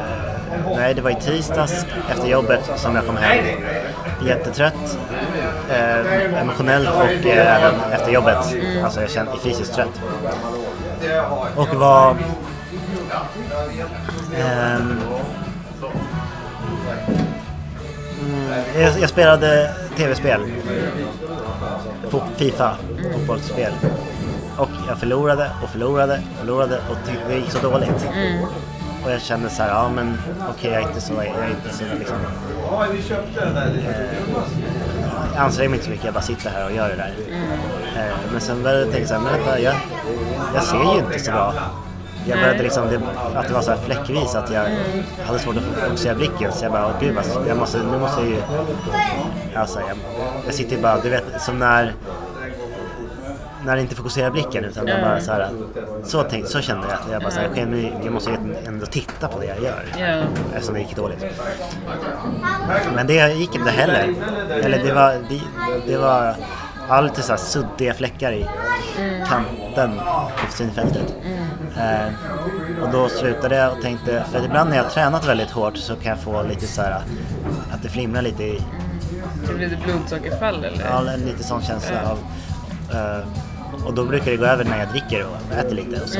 [0.76, 3.44] nej, det var i tisdags efter jobbet som jag kom hem.
[4.26, 4.98] Jättetrött.
[5.70, 8.36] Eh, emotionellt och eh, även efter jobbet.
[8.84, 10.00] Alltså jag kände fysiskt trött.
[11.56, 12.16] Och var...
[14.36, 15.00] ehm,
[18.78, 20.40] jag, jag spelade tv-spel.
[22.36, 22.76] Fifa,
[23.12, 23.72] fotbollsspel.
[24.56, 26.96] Och jag förlorade och förlorade och förlorade och
[27.28, 28.08] det gick så dåligt.
[29.04, 30.18] Och jag kände så här, ja men
[30.50, 32.16] okej jag är inte så, jag är inte så liksom,
[35.34, 37.14] jag anstränger mig inte så mycket, jag bara sitter här och gör det där.
[37.96, 39.74] Eh, men sen började jag tänka så här, men vänta, jag,
[40.54, 41.54] jag ser ju inte så bra.
[42.28, 43.00] Jag började liksom, det,
[43.38, 44.64] att det var så här fläckvis, att jag
[45.26, 46.52] hade svårt att fokusera blicken.
[46.52, 48.36] Så jag bara, gud vad, jag måste, nu måste jag ju...
[49.54, 49.96] Alltså, jag,
[50.46, 51.92] jag sitter ju bara, du vet, som när...
[53.64, 55.48] När jag inte fokuserar blicken utan jag bara så här,
[56.04, 56.94] så, tänk, så kände jag.
[56.94, 58.30] att Jag bara så här, "Okej, jag måste
[58.66, 59.84] ändå titta på det jag gör.
[59.98, 60.22] Ja.
[60.54, 61.24] Eftersom det gick dåligt.
[62.94, 64.14] Men det gick inte heller.
[64.62, 65.40] Eller det var, det,
[65.86, 68.46] det var lite så här suddiga fläckar i
[69.28, 70.00] kanten
[70.46, 71.14] på synfältet.
[71.76, 75.76] Eh, och då slutade jag och tänkte, för ibland när jag har tränat väldigt hårt
[75.76, 77.02] så kan jag få lite så här
[77.72, 78.62] att det flimrar lite i,
[79.48, 80.84] Det blir lite blodsockerfall eller?
[80.84, 82.18] ja, en lite sån känsla av
[82.98, 83.26] eh,
[83.86, 86.18] och då brukar det gå över när jag dricker och äter lite och så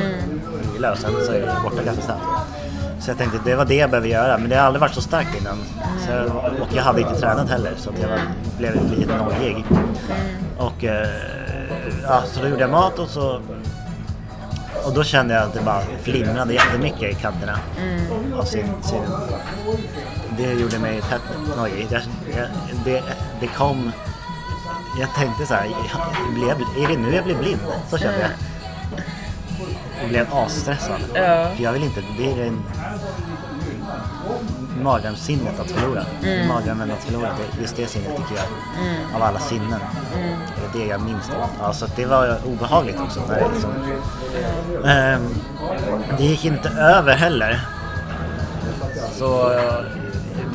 [0.73, 2.21] vilar och sen så är det borta ganska snabbt.
[2.99, 5.01] Så jag tänkte det var det jag behöver göra men det har aldrig varit så
[5.01, 5.57] starkt innan.
[6.05, 6.25] Så jag,
[6.61, 8.19] och jag hade inte tränat heller så jag var,
[8.57, 9.65] blev lite nojig.
[10.57, 11.07] Och eh,
[12.03, 13.41] ja, så då gjorde jag mat och så
[14.89, 17.59] och då kände jag att det bara flimrade jättemycket i kanterna
[18.37, 19.11] av sin, synen.
[20.37, 21.21] Det gjorde mig fett
[21.57, 21.87] nojig.
[21.89, 22.49] Det,
[22.85, 23.03] det,
[23.39, 23.91] det kom...
[24.99, 25.67] Jag tänkte så här,
[26.33, 27.59] blev, är det nu jag blir blind?
[27.89, 28.31] Så kände jag.
[30.03, 31.01] Och blev asstressad.
[31.13, 31.49] Ja.
[31.55, 32.63] För jag vill inte, det är en
[34.81, 36.03] mardrömssinnet att förlora.
[36.47, 38.45] Mardrömmen att förlora, det, just det sinnet tycker jag,
[39.15, 39.79] av alla sinnen.
[40.73, 41.65] Det är det jag minns av.
[41.65, 43.19] Alltså det var obehagligt också.
[43.27, 43.71] När det, liksom,
[44.85, 45.21] Ehm,
[46.17, 47.59] det gick inte över heller.
[49.11, 49.83] Så eh,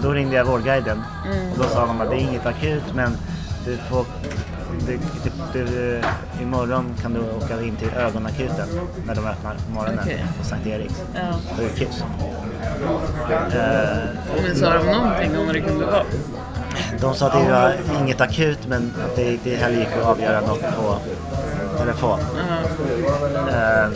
[0.03, 1.03] då ringde jag Vårdguiden
[1.53, 3.17] och då sa de att det är inget akut men
[3.65, 4.05] du får
[4.87, 4.99] du,
[5.53, 6.01] du, du,
[6.43, 8.69] imorgon kan du åka in till ögonakuten
[9.07, 10.25] när de öppnar på morgonen Okej.
[10.39, 11.21] på Sankt Eriks Ja.
[11.59, 12.03] sjukhus.
[13.53, 13.99] Eh,
[14.47, 16.03] Men sa de någonting om vad det kunde vara?
[17.01, 20.41] de sa att det var inget akut men att det, det heller gick att avgöra
[20.41, 20.97] något på
[21.79, 22.21] telefon.
[23.49, 23.89] Eh,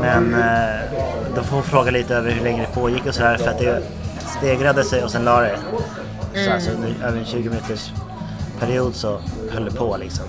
[0.00, 0.80] men eh,
[1.34, 3.82] de får fråga lite över hur länge det pågick och sådär för att det
[4.38, 5.56] stegrade sig och sen la det.
[6.44, 7.90] Så alltså, under, över en 20 minuters
[8.66, 9.18] period så
[9.50, 10.24] höll det på liksom.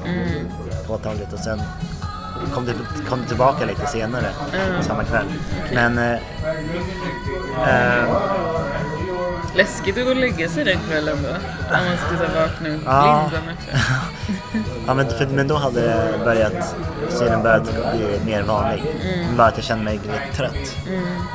[0.88, 1.62] Påtagligt och sen
[2.54, 2.74] kom det,
[3.10, 4.26] kom det tillbaka lite senare
[4.82, 5.26] samma kväll.
[5.74, 6.14] Men eh,
[7.68, 8.16] eh,
[9.56, 11.30] Läskigt att gå och lägga sig den kvällen då?
[11.30, 13.30] Om man skulle så vakna upp Ja.
[13.30, 13.58] blind.
[14.88, 16.76] Ja, men, för, men då hade börjat,
[17.10, 18.84] synen börjat bli mer vanlig.
[19.04, 19.38] Mm.
[19.38, 20.76] Bara att jag kände mig lite trött.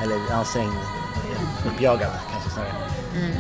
[0.03, 0.73] Eller ansträngd,
[1.67, 2.73] uppjagad kanske snarare.
[3.17, 3.37] Mm.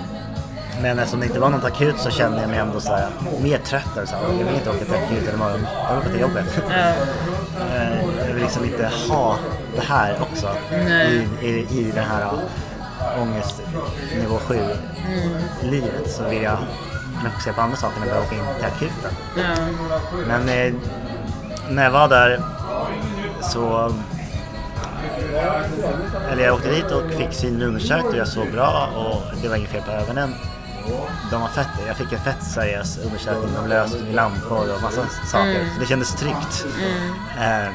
[0.83, 3.09] Men eftersom det inte var något akut så kände jag mig ändå så här,
[3.43, 3.97] mer trött.
[4.03, 6.62] och Så här, jag vill inte åka till akuten imorgon, jag vill åka till jobbet.
[6.71, 9.37] Eh, jag vill liksom inte ha
[9.77, 10.49] det här också
[11.43, 13.62] i, i, i det här uh, ångest
[14.19, 14.59] nivå 7
[15.11, 15.71] Mm.
[15.71, 16.59] livet så vill jag
[17.19, 19.12] kunna fokusera på andra saker än att bara åka in till akuten.
[19.37, 19.43] Ja.
[20.27, 20.75] Men eh,
[21.71, 22.40] när jag var där
[23.43, 23.95] så...
[26.33, 29.57] Eller jag åkte dit och fick synen undersökt och jag såg bra och det var
[29.57, 30.35] inget fel på ögonen.
[31.31, 33.55] De var fett, jag fick en fett seriös undersökning.
[33.55, 35.64] De löste lampor och massa saker.
[35.75, 36.66] Så det kändes tryggt.
[37.40, 37.73] Eh,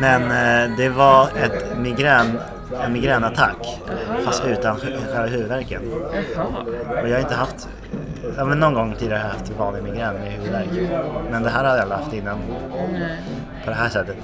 [0.00, 2.40] men eh, det var ett migrän,
[2.84, 3.80] en migränattack
[4.24, 5.82] fast utan själva huvudvärken.
[7.02, 7.68] Och jag har inte haft,
[8.36, 10.68] ja men någon gång tidigare har jag haft vanlig migrän med huvudvärk.
[11.30, 12.38] Men det här hade jag aldrig haft innan
[12.92, 13.18] Nej.
[13.68, 14.16] På det här sättet.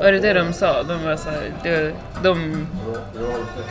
[0.00, 0.82] Var det det de sa?
[0.82, 1.92] De var så här, det,
[2.22, 2.66] de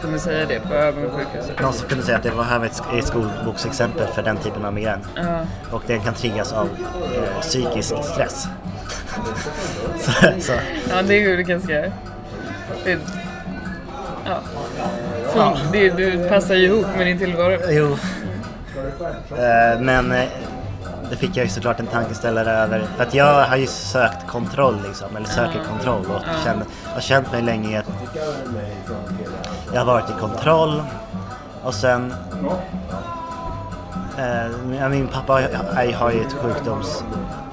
[0.02, 1.62] kunde säga det på ögonsjukhuset?
[1.62, 4.74] Någon som kunde säga att det var här ett ett skolboksexempel för den typen av
[4.74, 5.00] migrän.
[5.16, 5.46] Ja.
[5.72, 6.70] Och den kan triggas av
[7.16, 8.48] eh, psykisk stress.
[10.00, 10.54] så, så,
[10.90, 11.74] Ja, det är ju ganska...
[12.84, 13.00] Det,
[14.26, 14.40] ja.
[15.34, 17.58] Fun, det, du passar ju ihop med din tillvaro.
[17.70, 17.98] jo.
[19.38, 20.26] Eh, men eh,
[21.12, 22.88] det fick jag ju såklart en tankeställare över.
[22.98, 27.32] För att jag har ju sökt kontroll liksom, eller söker kontroll och känner, har känt
[27.32, 27.90] mig länge i att
[29.74, 30.84] jag har varit i kontroll.
[31.64, 32.14] Och sen
[34.18, 37.04] eh, min pappa är, har ju ett sjukdoms,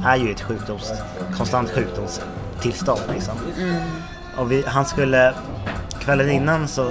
[0.04, 0.92] är ju ett sjukdoms,
[1.36, 3.34] konstant sjukdomstillstånd liksom.
[4.36, 5.34] Och vi, han skulle
[6.00, 6.90] kvällen innan så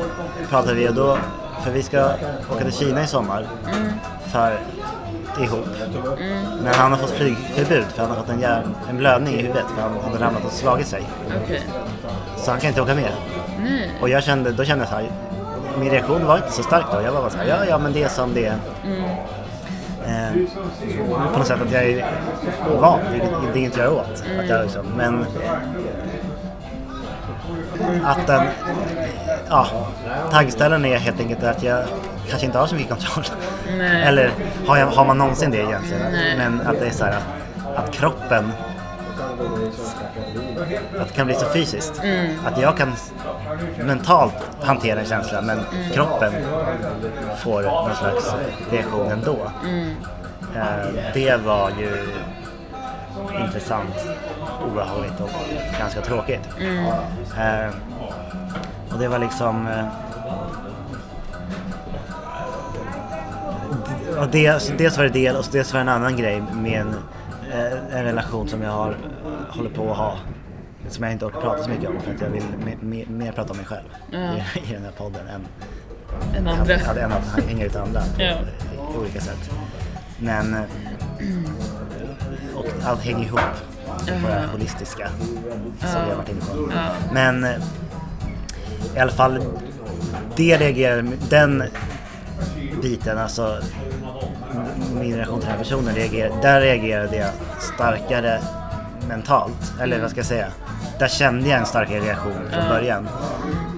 [0.49, 1.17] pratade vi och då,
[1.63, 2.10] för vi ska
[2.51, 3.47] åka till Kina i sommar
[4.32, 4.60] för
[5.43, 5.67] ihop.
[6.63, 9.65] Men han har fått flygförbud för han har fått en, hjärn, en blödning i huvudet
[9.76, 11.04] för han hade ramlat och slagit sig.
[11.43, 11.63] Okej.
[12.38, 13.12] Så han kan inte åka med.
[13.60, 13.91] Nej.
[14.02, 15.12] Och jag kände, då kände jag så här,
[15.80, 17.02] min reaktion var inte så stark då.
[17.02, 18.58] Jag var bara så här, ja ja men det är som det är.
[20.08, 20.34] Eh,
[21.34, 22.06] på något sätt att jag är
[22.80, 23.17] van, det
[23.54, 24.23] det är inget att göra åt.
[24.39, 25.26] Att jag, liksom, men
[28.04, 28.43] att den,
[29.50, 29.67] ja,
[30.32, 31.84] taggställen är helt enkelt att jag
[32.30, 33.26] kanske inte har så mycket kontroll.
[33.78, 34.04] Nej.
[34.04, 34.32] Eller
[34.68, 36.12] har, jag, har man någonsin det egentligen?
[36.12, 36.38] Nej.
[36.38, 37.20] Men att det är så här
[37.76, 38.52] att kroppen
[41.00, 42.02] att det kan bli så fysiskt.
[42.46, 42.94] Att jag kan
[43.86, 45.60] mentalt hantera en känsla men
[45.94, 46.34] kroppen
[47.38, 48.36] får någon slags
[48.72, 49.38] reaktion ändå.
[50.56, 52.08] Eh, det var ju
[53.44, 54.08] intressant,
[54.72, 55.30] obehagligt och
[55.80, 56.50] ganska tråkigt.
[57.38, 57.70] Eh,
[58.92, 59.68] och det var liksom...
[64.19, 66.95] och dels, dels var det det och dels var det en annan grej med en,
[67.51, 68.95] eh, en relation som jag har,
[69.49, 70.17] håller på att ha.
[70.89, 73.32] Som jag inte orkar prata så mycket om för att jag vill me- me- mer
[73.32, 75.47] prata om mig själv i, i den här podden än,
[76.38, 76.75] En andra.
[76.75, 78.36] att, än att hänga ut andra på Ja.
[78.99, 79.49] olika sätt.
[80.19, 80.56] Men
[82.56, 83.39] och allt hänger ihop
[83.99, 85.10] på det här holistiska
[85.80, 86.71] som vi har varit inne på.
[87.13, 87.45] Men
[88.95, 89.43] i alla fall
[90.36, 91.63] det reagerar, den
[92.82, 93.58] biten, alltså
[94.94, 98.40] min relation till den här personen, reagerar, där reagerade jag starkare
[99.08, 99.74] mentalt.
[99.82, 100.48] Eller vad ska jag säga?
[101.00, 103.08] Där kände jag en starkare reaktion från början.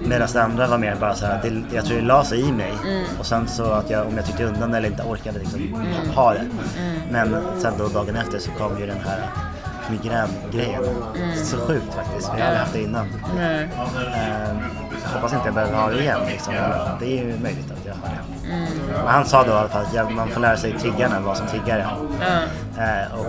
[0.06, 2.52] Medan det andra var mer bara så här, det, jag tror det la sig i
[2.52, 2.72] mig.
[3.18, 5.74] Och sen så att jag, om jag tryckte undan eller inte orkade liksom
[6.14, 6.46] ha det.
[7.10, 9.26] Men sen då dagen efter så kom ju den här
[9.90, 10.84] migrängrejen.
[11.44, 13.06] Så sjukt faktiskt, för jag har aldrig haft det innan.
[15.04, 16.54] Eh, hoppas inte jag behöver ha det igen liksom.
[17.00, 18.48] Det är ju möjligt att jag har det.
[18.96, 21.46] Men han sa då i alla fall att man får lära sig triggarna, vad som
[21.46, 21.86] triggar en.
[22.76, 22.82] Ja.
[22.84, 23.26] Eh, och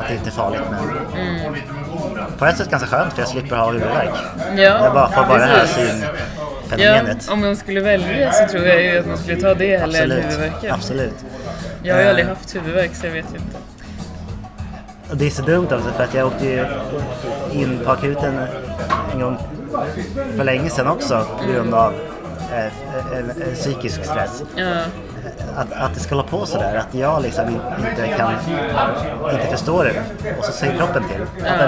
[0.00, 0.80] att det inte är farligt men
[2.38, 4.10] på ett sätt ganska skönt för jag slipper ha huvudvärk.
[4.56, 7.24] Ja, jag bara får bara det här synfenomenet.
[7.26, 10.06] Ja, om man skulle välja så tror jag ju att man skulle ta det eller
[10.22, 10.74] huvudvärken.
[10.74, 11.14] Absolut.
[11.82, 12.10] Jag har ju Eh.
[12.10, 13.56] aldrig haft huvudvärk så jag vet ju inte.
[15.10, 16.66] Och det är så dumt också för att jag åkte ju
[17.52, 18.40] in på akuten
[19.12, 19.38] en gång
[20.36, 21.92] för länge sedan också på grund av
[22.52, 24.42] eh, en psykisk stress.
[24.56, 24.64] Ja,
[25.56, 28.32] Att, att det ska hålla på sådär, att jag liksom in, inte kan,
[29.32, 30.02] inte förstår det
[30.38, 31.44] och så säger kroppen till.
[31.44, 31.66] Ja.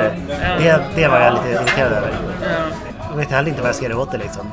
[0.59, 2.11] Det, det var jag lite irriterad över.
[2.43, 2.49] ja,
[3.11, 4.51] Jag vet heller inte vad jag ska göra åt det liksom.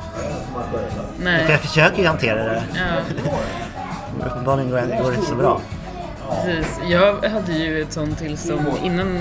[1.16, 1.46] För nej.
[1.50, 2.62] jag försöker ju hantera det.
[4.26, 5.60] Uppenbarligen går det inte så bra.
[6.44, 6.80] Precis.
[6.88, 9.20] Jag hade ju ett sånt tillstånd innan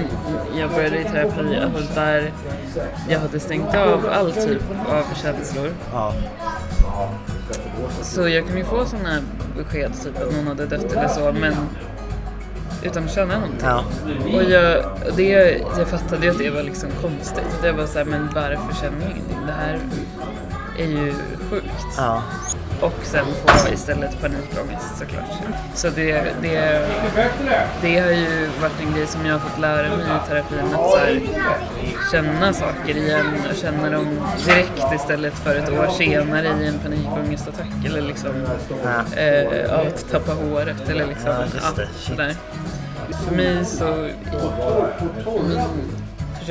[0.60, 2.32] jag började i terapi, alltså där
[3.10, 5.70] jag hade stängt av all typ av känslor.
[5.94, 6.14] Ja.
[8.02, 9.22] Så jag kunde ju få sådana
[9.58, 11.56] besked, typ att någon hade dött eller så, men
[12.84, 13.68] utan att känna någonting.
[13.68, 13.84] Ja.
[14.34, 14.84] Och jag,
[15.16, 17.60] det, jag fattade ju att det var liksom konstigt.
[17.62, 19.38] Det var såhär, men varför känner jag ingenting?
[19.46, 19.80] Det här
[20.78, 21.14] är ju
[21.50, 21.86] sjukt.
[21.98, 22.24] Ja.
[22.82, 25.24] Och sen få istället panikångest såklart.
[25.76, 26.88] Så det, det,
[27.82, 30.60] det har ju varit en grej som jag har fått lära mig i terapin.
[30.74, 31.22] Att så här,
[32.12, 34.08] känna saker igen och känna dem
[34.46, 37.68] direkt istället för ett år senare i en panikångestattack.
[37.86, 38.32] Eller liksom
[38.84, 39.22] Ja.
[39.22, 41.30] eh, att tappa håret eller liksom.
[41.30, 41.44] Ja,
[41.76, 41.88] det.
[41.88, 42.08] Shit.
[42.08, 42.36] sådär.
[43.28, 44.10] För mig så
[45.48, 45.62] min,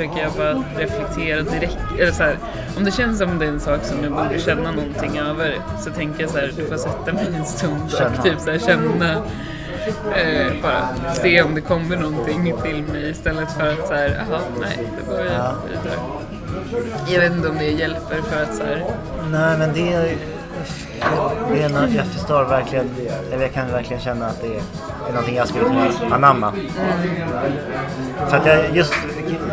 [0.00, 1.76] försöker jag bara reflektera direkt.
[1.98, 2.36] Eller så här,
[2.76, 5.90] om det känns som det är en sak som jag borde känna någonting över så
[5.90, 7.82] tänker jag så här, du får sätta mig en stund
[8.18, 9.12] och typ så här, känna
[10.16, 14.40] eh, bara se om det kommer någonting till mig istället för att så här, jaha,
[14.60, 15.54] nej, då går vi Ja.
[15.68, 15.98] vidare.
[17.08, 18.84] Jag vet inte om det hjälper för att så här,
[19.32, 20.16] Nej men det är,
[21.52, 22.90] det är nå- jag förstår verkligen,
[23.32, 24.62] eller jag kan verkligen känna att det är,
[25.12, 26.52] någonting jag skulle kunna anamma.
[28.28, 28.94] För att jag, just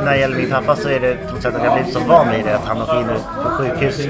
[0.03, 2.45] när det gäller min pappa så är det sätt att jag blivit så van vid
[2.45, 3.07] det att han åker in
[3.43, 4.07] på sjukhus.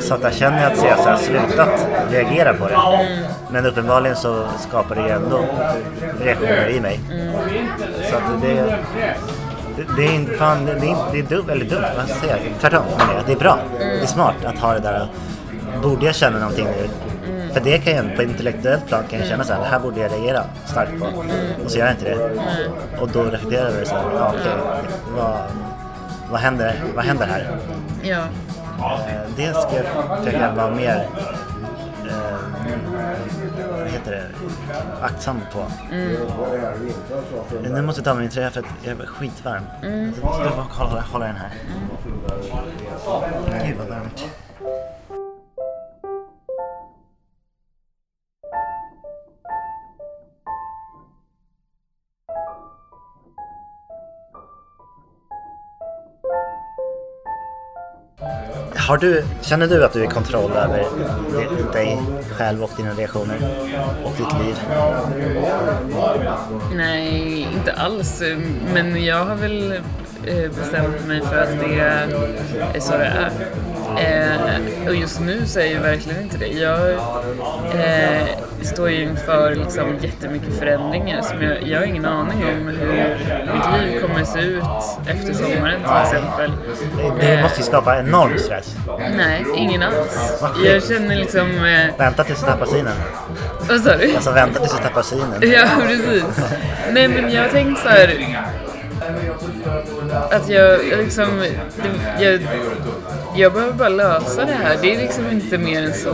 [0.00, 2.76] Så att där känner jag att jag här slutat reagera på det.
[3.50, 5.40] Men uppenbarligen så skapar det ju ändå
[6.20, 7.00] reaktioner i mig.
[8.10, 8.76] Så att det,
[9.96, 12.38] det, är inte fan, det är, inte- det är dumt, eller dumt, vad ska jag?
[12.60, 13.26] Tvärtom jag.
[13.26, 13.58] Det är bra.
[13.78, 15.06] Det är smart att ha det där.
[15.82, 16.88] Borde jag känna någonting nu?
[17.52, 20.00] För det kan jag på intellektuellt plan kan jag känna så här, det här borde
[20.00, 21.06] jag reagera starkt på.
[21.64, 22.40] Och så gör jag inte det.
[23.00, 24.52] Och då reflekterar jag över så här, ja okej,
[25.16, 25.38] vad,
[26.30, 27.56] vad, händer, vad händer här?
[28.02, 28.18] ja,
[28.80, 31.06] Eh, Det ska jag försöka vara mer
[32.08, 32.36] eh,
[33.78, 34.24] vad heter det,
[35.02, 35.64] aktsam på.
[37.62, 39.62] Nu måste jag ta av min tröja för att jag är skitvarm.
[39.82, 40.12] Mm.
[40.14, 40.28] Du får
[40.84, 41.50] hålla, hålla den här.
[43.66, 44.24] Gud vad varmt.
[58.90, 60.86] Har du, känner du att du är i kontroll över
[61.72, 61.98] dig
[62.30, 63.36] själv och dina reaktioner
[64.04, 64.56] och ditt liv?
[66.74, 68.22] Nej, inte alls.
[68.74, 69.72] Men jag har väl
[70.26, 71.80] eh, bestämt mig för att det
[72.74, 73.30] är så det är.
[73.98, 76.48] Eh, och just nu så är jag verkligen inte det.
[76.48, 78.28] Jag eh,
[78.60, 83.16] eh, står ju inför liksom jättemycket förändringar som jag, jag har ingen aning om hur
[83.54, 84.62] mitt liv kommer se ut
[85.06, 86.52] efter sommaren till exempel.
[87.20, 88.76] Det måste ju skapa enorm stress.
[89.16, 90.42] Nej, ingen alls.
[90.64, 91.64] Jag känner liksom...
[91.64, 92.92] Eh, Vänta tills du tappar synen.
[93.68, 94.14] vad sa du?
[94.14, 95.34] Alltså vänta tills du tappar synen.
[95.40, 96.24] Ja, precis.
[96.92, 98.36] Nej, men jag har tänkt så här
[100.30, 101.44] att jag liksom,
[102.20, 102.40] jag,
[103.36, 104.76] jag behöver bara lösa det här.
[104.82, 106.10] Det är liksom inte mer än så.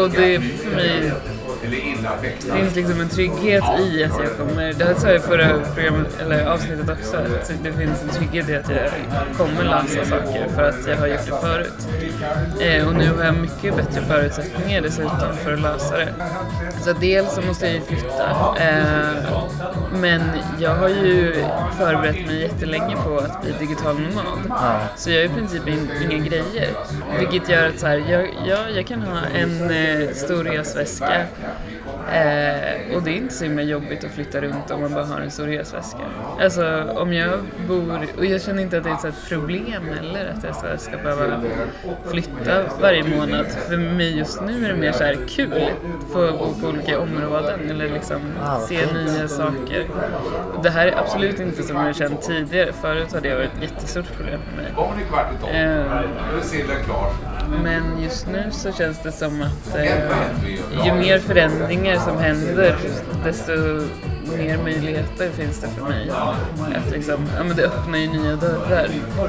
[0.00, 1.12] Och det är för mig,
[2.20, 5.60] det finns liksom en trygghet i att jag kommer, det här sa jag i förra
[5.74, 8.90] programmet, eller avsnittet också, att det finns en trygghet i att jag
[9.36, 11.88] kommer lösa saker för att jag har gjort det förut.
[12.60, 16.14] Eh, och nu har jag mycket bättre förutsättningar dessutom för att lösa det.
[16.84, 18.54] Så dels så måste jag ju flytta.
[18.60, 19.42] Eh,
[20.00, 20.22] men
[20.58, 21.44] jag har ju
[21.78, 24.58] förberett mig jättelänge på att bli digital nomad.
[24.96, 26.70] Så jag har i princip in, inga grejer.
[27.18, 31.26] Vilket gör att så här, jag, jag, jag kan ha en eh, stor resväska
[32.12, 35.20] Eh, och det är inte så himla jobbigt att flytta runt om man bara har
[35.20, 35.98] en stor resväska.
[36.40, 37.38] Alltså om jag
[37.68, 41.40] bor, och jag känner inte att det är ett problem heller att jag ska behöva
[42.10, 43.46] flytta varje månad.
[43.46, 45.62] För mig just nu är det mer så här kul
[46.12, 48.92] få bo på olika områden eller liksom Ah, se fint.
[48.92, 49.86] nya saker.
[50.62, 52.72] Det här är absolut inte som jag känt tidigare.
[52.72, 54.72] Förut har det varit ett jättestort problem för mig.
[55.54, 56.02] Eh,
[57.62, 62.76] men just nu så känns det som att eh, ju mer förändringar som händer
[63.24, 63.52] desto
[64.36, 66.10] mer möjligheter finns det för mig.
[66.74, 68.88] Att liksom, ja, men det öppnar ju nya dörrar.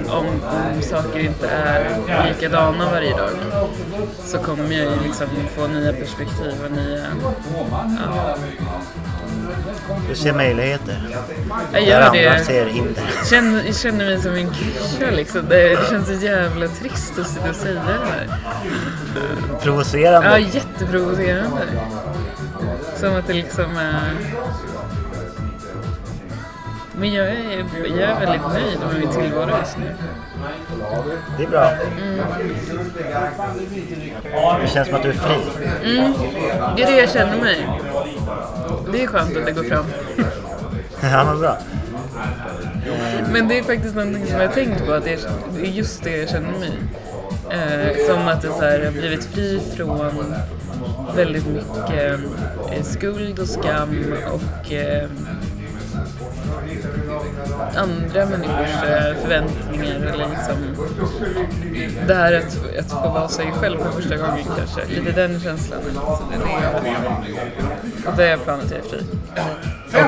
[0.09, 1.97] Om, om saker inte är
[2.27, 3.29] likadana varje dag
[4.23, 7.05] så kommer jag ju liksom få nya perspektiv och nya...
[8.05, 8.35] Ja,
[10.09, 10.97] du ser möjligheter.
[11.09, 12.43] jag Där gör andra det.
[12.43, 13.03] ser hinder.
[13.29, 15.41] Känner, jag känner mig som en klyscha liksom.
[15.49, 17.79] Det, känns så jävla trist att sitta och säga det
[18.11, 18.27] här.
[18.27, 20.39] Ja, Provocerande.
[20.39, 21.61] jätteprovocerande.
[22.99, 24.13] Som att det liksom är...
[26.99, 29.91] Men jag är, jag är väldigt nöjd med min tillvaro just nu.
[31.37, 31.69] Det är bra.
[34.61, 35.37] Det känns som att du är fri.
[36.75, 37.67] Det är det jag känner mig.
[38.93, 39.85] Det är skönt att det går fram.
[41.01, 41.57] Ja, vad bra.
[43.31, 45.13] Men det är faktiskt någonting som jag har tänkt på, att det
[45.61, 46.71] är just det jag känner mig.
[47.49, 50.35] Eh, som att det så här, har blivit fri från
[51.15, 52.19] väldigt mycket
[52.71, 55.09] eh, skuld och skam och eh,
[57.75, 60.55] andra människors eh, förväntningar eller liksom
[62.07, 64.85] det här att, att få vara sig själv för första gången kanske.
[64.85, 65.79] Lite den känslan.
[65.93, 66.39] Så det är
[68.05, 69.03] det, det är planet jag är fri.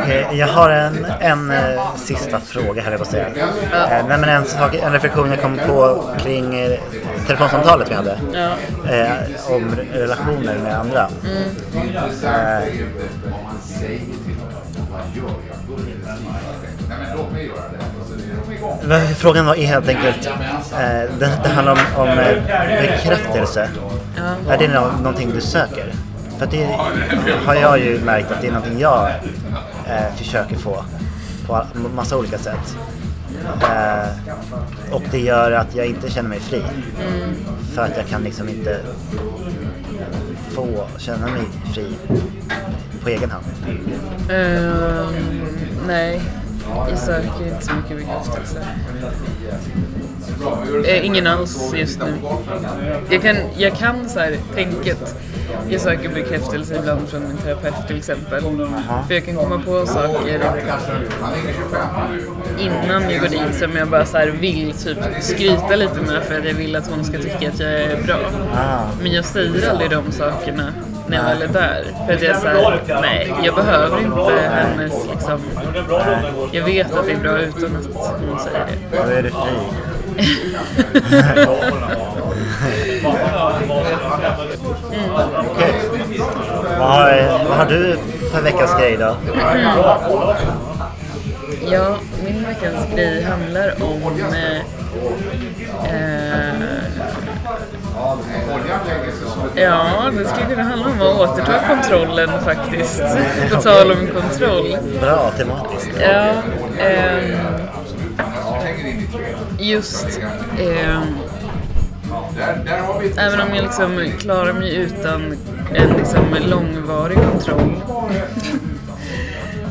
[0.01, 3.27] Okej, jag har en, en eh, sista fråga här, jag på säga.
[3.27, 6.79] Eh, nej, men en, sak, en reflektion jag kom på kring eh,
[7.27, 8.19] telefonsamtalet vi hade.
[8.33, 8.51] Ja.
[8.91, 11.09] Eh, om relationer med andra.
[12.23, 12.63] Eh,
[18.87, 20.25] vad- frågan var helt enkelt,
[20.73, 22.35] eh, det, det handlar om, om eh,
[22.81, 23.69] bekräftelse.
[24.17, 24.53] Ja.
[24.53, 25.93] Är det nå- någonting du söker?
[26.39, 26.69] För det
[27.45, 29.09] har jag ju märkt att det är någonting jag
[29.87, 30.83] eh, försöker få
[31.47, 31.65] på
[31.95, 32.77] massa olika sätt.
[33.61, 34.07] Eh,
[34.91, 36.63] och det gör att jag inte känner mig fri.
[37.75, 38.79] För att jag kan liksom inte
[40.51, 41.41] få känna mig
[41.73, 41.95] fri
[43.05, 43.45] på egen hand.
[44.29, 45.45] Ehm,
[45.87, 46.21] nej,
[46.89, 48.65] jag söker inte så mycket bekräftelse.
[50.87, 52.13] Eh, ingen alls just nu.
[53.09, 55.15] Jag kan, jag kan så här tänket.
[55.69, 58.41] Jag söker bekräftelse ibland från min terapeut till exempel.
[59.07, 60.41] För jag kan komma på saker
[62.59, 66.39] innan jag går dit som jag bara så här vill typ skryta lite med för
[66.39, 68.19] att jag vill att hon ska tycka att jag är bra.
[68.55, 68.79] Ah.
[69.01, 70.73] Men jag säger aldrig de sakerna
[71.07, 71.85] när jag väl är där.
[72.07, 75.39] För att jag säger nej, jag behöver inte hennes liksom...
[76.51, 77.87] Jag vet att det är bra utan att
[78.29, 78.97] hon säger det.
[78.97, 79.85] Då är du fri.
[85.51, 85.73] Okej.
[86.79, 87.97] Vad har du
[88.31, 89.15] för veckans grej då?
[91.71, 94.01] Ja, min veckans grej handlar om...
[94.33, 94.57] Eh,
[95.95, 96.74] eh,
[99.55, 103.03] ja, det skulle kunna handla om att återta kontrollen faktiskt.
[103.51, 104.77] På tal om kontroll.
[105.01, 105.91] Bra tematiskt.
[106.01, 106.33] Ja,
[106.79, 107.37] ehm,
[109.59, 110.19] just ett
[113.17, 115.37] Även om jag liksom klarar mig utan
[115.73, 117.75] en liksom långvarig kontroll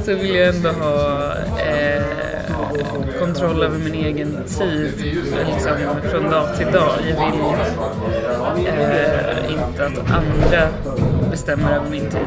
[0.05, 1.84] så vill jag ändå ha eh,
[3.35, 4.93] kontroll över min egen tid
[5.47, 5.72] liksom,
[6.11, 6.93] från dag till dag.
[7.09, 7.30] Jag
[8.57, 10.68] vill eh, inte att andra
[11.30, 12.20] bestämmer över min tid.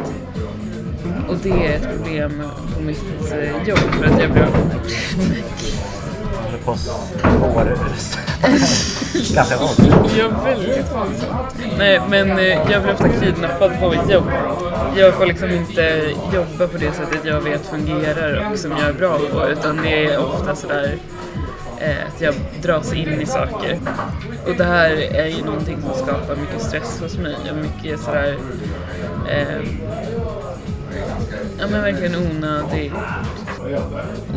[1.30, 2.44] Och det är ett problem
[2.76, 5.44] på mitt eh, jobb för att jag blir Håller
[6.68, 7.78] på svår
[9.36, 9.80] Ganska ont.
[10.18, 11.56] Ja, väldigt våldsamt.
[11.78, 14.32] Nej, men eh, jag blir ofta kidnappad på mitt jobb.
[14.96, 18.94] Jag får liksom inte jobba på det sättet jag vet fungerar och som jag är
[18.94, 20.98] bra på, utan det är ofta sådär
[21.78, 23.80] eh, att jag dras in i saker.
[24.48, 28.38] Och det här är ju någonting som skapar mycket stress hos mig och mycket sådär
[29.30, 29.62] eh,
[31.60, 32.94] Ja men verkligen onödig,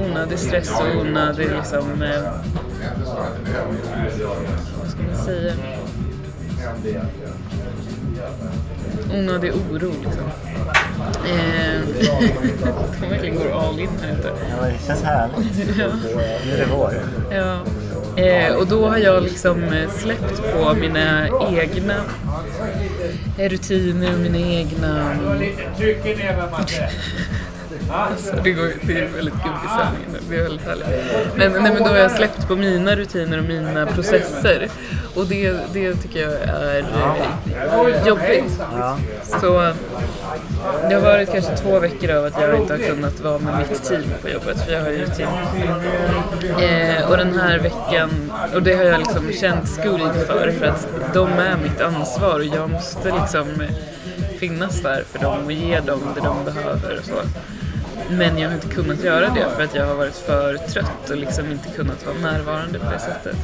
[0.01, 2.23] onödig stress och onödig liksom, eh,
[4.79, 5.53] vad ska man säga?
[9.15, 10.25] Onödig oro liksom.
[11.27, 11.81] Eh,
[13.01, 14.33] de verkligen går all in här ute.
[14.51, 15.77] Ja, det känns härligt.
[16.47, 16.95] Nu är det vår.
[17.31, 17.59] Ja.
[18.17, 21.95] Eh, och då har jag liksom eh, släppt på mina egna
[23.39, 25.17] eh, rutiner och mina egna...
[25.77, 26.91] Tryck ner med Matte.
[28.45, 29.71] Det, går, det är väldigt gubbig
[30.13, 30.19] nu.
[30.29, 30.87] Det är väldigt härligt.
[31.37, 34.69] Men, nej, men då har jag släppt på mina rutiner och mina processer.
[35.15, 38.59] Och det, det tycker jag är eh, jobbigt.
[38.73, 38.99] Ja.
[39.41, 39.75] Så eh,
[40.89, 43.85] det har varit kanske två veckor av att jag inte har kunnat vara med mitt
[43.85, 45.29] team på jobbet, för jag har ju ett team.
[46.59, 50.89] Eh, och den här veckan, och det har jag liksom känt skuld för, för att
[51.15, 55.81] de är mitt ansvar och jag måste liksom eh, finnas där för dem och ge
[55.81, 57.15] dem det de behöver och så.
[58.11, 61.17] Men jag har inte kunnat göra det för att jag har varit för trött och
[61.17, 63.37] liksom inte kunnat vara närvarande på det sättet.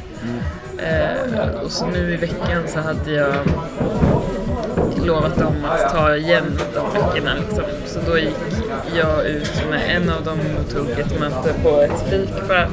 [0.77, 3.35] Eh, och så nu i veckan så hade jag
[5.05, 7.33] lovat dem att ta igen de veckorna.
[7.35, 7.63] Liksom.
[7.85, 8.37] Så då gick
[8.97, 12.67] jag ut med en av dem och tog ett möte på ett fik bara.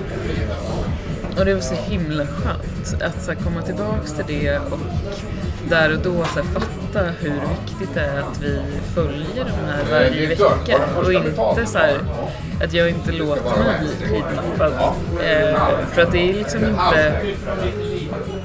[1.38, 4.78] Och det var så himla skönt att så komma tillbaks till det och
[5.68, 8.60] där och då så här, fatta hur viktigt det är att vi
[8.94, 11.98] följer de här varje vecka och inte så här,
[12.64, 14.72] att jag inte låter mig bli kidnappad.
[15.22, 15.58] Eh,
[15.92, 17.22] för att det är liksom inte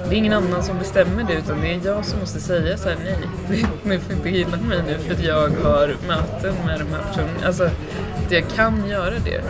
[0.10, 2.90] det är ingen annan som bestämmer det utan det är jag som måste säga så
[2.90, 6.86] här: nej, ni får inte kidnappa mig nu för att jag har möten med de
[6.94, 7.48] här personerna.
[7.48, 7.64] Alltså,
[8.26, 9.42] att jag kan göra det.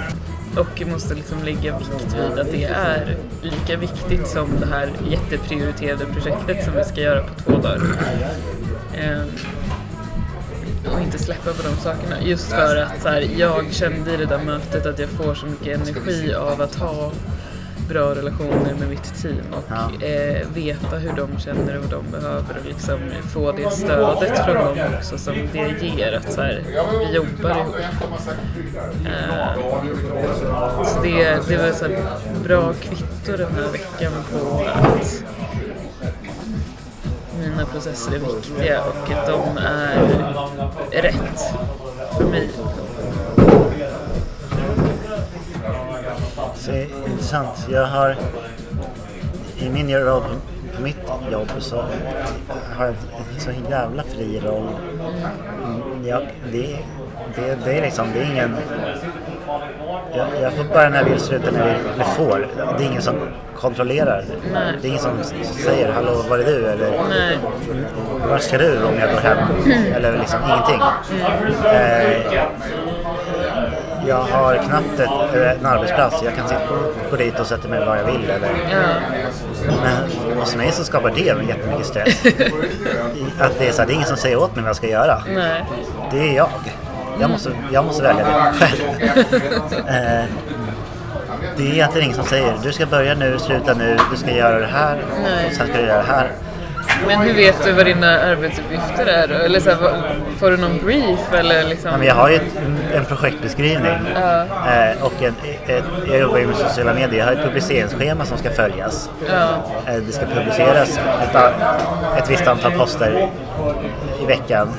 [0.57, 6.05] Och måste liksom lägga vikt vid att det är lika viktigt som det här jätteprioriterade
[6.05, 7.81] projektet som vi ska göra på två dagar.
[8.93, 9.21] Eh,
[10.93, 12.21] och inte släppa på de sakerna.
[12.21, 15.45] Just för att så här, jag kände i det där mötet att jag får så
[15.45, 17.11] mycket energi av att ha
[17.89, 20.05] bra relationer med mitt team och Ja.
[20.07, 22.99] eh, veta hur de känner och vad de behöver och liksom
[23.33, 26.63] få det stödet från dem också som det ger att så här,
[26.99, 27.75] vi jobbar ihop.
[29.05, 29.53] Eh,
[30.85, 32.01] så det, det var så här
[32.43, 35.23] bra kvitto den här veckan på att
[37.39, 41.41] mina processer är viktiga och att de är rätt
[42.17, 42.49] för mig.
[47.30, 47.67] Intressant.
[47.71, 48.15] Jag har
[49.59, 50.23] i min roll
[50.75, 50.97] på mitt
[51.32, 51.75] jobb så
[52.77, 54.67] har jag en så jävla fri roll.
[55.63, 56.21] Mm, Jag,
[56.51, 56.80] det,
[57.36, 58.55] det, det är liksom, det är ingen...
[60.15, 62.47] Jag, jag får börja när jag vill, sluta när jag vill, eller får.
[62.77, 63.15] Det är ingen som
[63.55, 64.25] kontrollerar.
[64.53, 64.73] Nej.
[64.82, 66.67] Det är ingen som säger hallå, var är du?
[66.67, 67.38] Eller Nej.
[68.30, 69.38] var ska du om jag går hem?
[69.95, 70.82] Eller liksom ingenting.
[71.65, 72.43] Eh,
[74.10, 76.24] jag har knappt ett, en arbetsplats.
[76.24, 76.62] Jag kan sitta,
[77.12, 78.30] gå dit och sätta mig var jag vill.
[78.30, 78.49] Eller,
[79.84, 82.26] men hos mig så skapar det jättemycket stress.
[83.39, 84.88] Att det, är så här, det är ingen som säger åt mig vad jag ska
[84.88, 85.24] göra.
[85.28, 85.66] Nej.
[86.12, 86.49] Det är jag.
[87.20, 88.82] Jag måste, jag måste välja det själv.
[89.88, 90.26] Eh,
[91.57, 94.60] det är egentligen ingen som säger du ska börja nu, sluta nu, du ska göra
[94.60, 94.97] det här
[95.47, 96.32] och sen ska du göra det här.
[97.07, 99.29] Men hur vet du vad dina arbetsuppgifter är?
[99.29, 99.77] Eller så här,
[100.37, 101.91] får du någon brief eller liksom?
[101.97, 102.55] Men jag har ju ett,
[102.93, 104.41] en projektbeskrivning Ja.
[104.41, 105.35] eh, och en,
[105.67, 107.19] ett, jag jobbar ju med sociala medier.
[107.19, 109.09] Jag har ett publiceringsschema som ska följas.
[109.27, 109.49] Ja.
[109.87, 111.35] Eh, det ska publiceras ett,
[112.17, 113.29] ett visst antal poster
[114.21, 114.69] i veckan.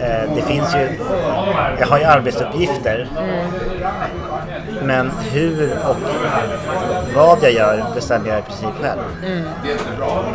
[0.00, 0.88] Eh, det finns ju,
[1.80, 3.08] jag har ju arbetsuppgifter.
[4.82, 5.96] Men hur och
[7.14, 9.00] vad jag gör bestämmer jag i princip själv.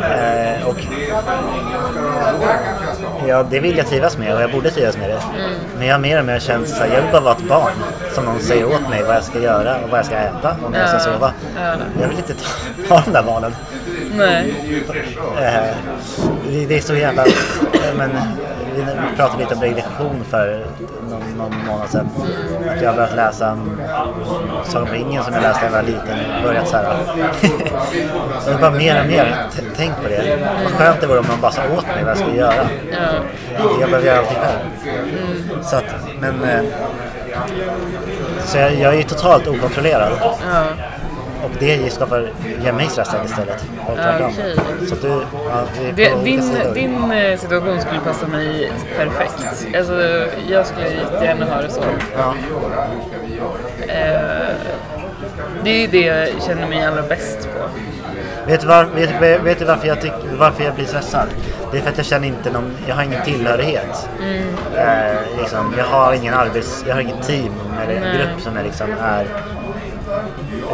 [0.02, 0.76] Eh, och
[3.28, 5.22] ja, det vill jag trivas med och jag borde trivas med det.
[5.78, 7.72] Men jag har mer och mer känt att jag vill bara vara ett barn
[8.14, 10.70] som någon säger åt mig vad jag ska göra och vad jag ska äta och
[10.70, 11.32] när jag ska sova.
[11.56, 11.74] ja.
[12.00, 12.48] Jag vill inte ta,
[12.88, 13.54] ta de där valen.
[14.16, 14.54] Nej.
[15.40, 15.76] Eh,
[16.68, 17.24] det, är så jävla...
[17.26, 17.32] eh,
[17.96, 18.10] Men,
[18.76, 20.66] vi pratade lite om regression för
[21.10, 22.08] någon, någon månad sedan.
[22.76, 23.80] Att jag har börjat läsa en
[24.64, 26.18] Sagan om ringen som jag läste när jag var liten.
[26.44, 26.84] Börjat så här.
[28.46, 29.36] Det är bara mer och mer.
[29.56, 30.38] T- Tänk på det.
[30.64, 32.54] Vad skönt det vore om man bara sa åt mig vad jag skulle göra.
[32.92, 32.98] Ja.
[33.80, 35.62] Jag behöver göra allting själv.
[35.62, 35.84] Så att,
[36.20, 36.44] men...
[36.44, 36.60] eh,
[38.44, 40.12] Så jag, jag är ju totalt okontrollerad.
[40.20, 40.34] Ja.
[41.42, 42.32] Och det skapar,
[42.64, 43.64] ger mig stress istället.
[43.86, 44.56] Och okej.
[44.88, 45.64] Så du, ja,
[45.96, 46.42] Det, din,
[46.74, 49.76] din eh, situation skulle passa mig perfekt.
[49.76, 49.94] Alltså,
[50.48, 51.82] jag skulle jättegärna ha det så.
[52.16, 52.34] Ja.
[53.88, 54.54] Eh,
[55.64, 57.68] det är det jag känner mig allra bäst på.
[58.46, 61.26] Vet, du var, vet, vet du varför jag, tyck, varför jag blir stressad?
[61.72, 64.08] Det är för att jag känner inte någon, jag har ingen tillhörighet.
[64.22, 64.42] Mm.
[64.76, 68.90] Eh, liksom, jag har ingen arbets, jag har ingen team eller grupp som är liksom
[69.00, 69.26] är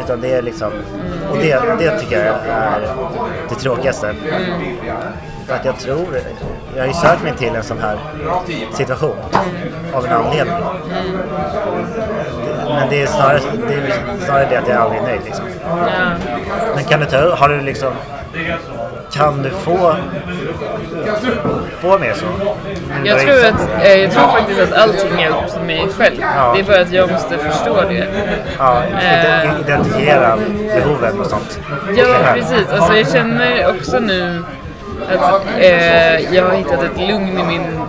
[0.04, 0.72] utan det är liksom,
[1.30, 2.80] och det, det tycker jag är
[3.48, 4.14] det tråkigaste.
[5.46, 6.06] För att jag tror,
[6.74, 7.98] jag har ju sökt mig till en sån här
[8.72, 9.16] situation
[9.92, 10.54] av en anledning.
[12.68, 15.44] Men det är snarare det, är snarare det att jag aldrig är nöjd liksom.
[16.74, 17.92] Men kan du ta, har du liksom,
[19.12, 19.94] kan du få,
[21.80, 22.26] få mer så?
[23.04, 25.10] Jag tror, att, eh, jag tror faktiskt att allting
[25.52, 26.16] till mig själv.
[26.20, 26.52] Ja.
[26.54, 28.06] Det är bara att jag måste förstå det.
[28.58, 30.36] Ja, ide- identifiera
[30.74, 31.60] behoven och sånt.
[31.96, 32.68] Ja, precis.
[32.72, 34.42] Alltså, jag känner också nu
[35.08, 37.80] att eh, jag har hittat ett lugn i min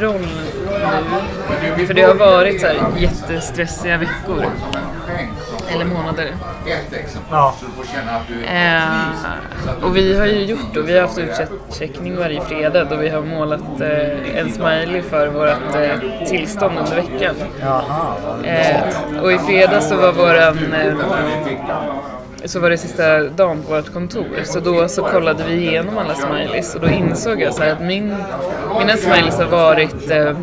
[0.00, 0.20] roll
[1.76, 1.86] nu.
[1.86, 4.44] För det har varit så här jättestressiga veckor.
[5.70, 6.34] Eller månader.
[7.30, 7.54] Ja,
[8.46, 13.08] Eh, och vi har ju gjort och vi har haft utcheckning varje fredag då vi
[13.08, 17.34] har målat eh, en smiley för vårt eh, tillstånd under veckan.
[18.44, 20.94] Eh, och i fredags så var våran eh,
[22.44, 24.26] så var det sista dagen på vårt kontor.
[24.44, 27.80] Så då så kollade vi igenom alla smileys och då insåg jag så här att
[27.80, 28.14] min,
[28.78, 30.36] mina smileys har varit eh,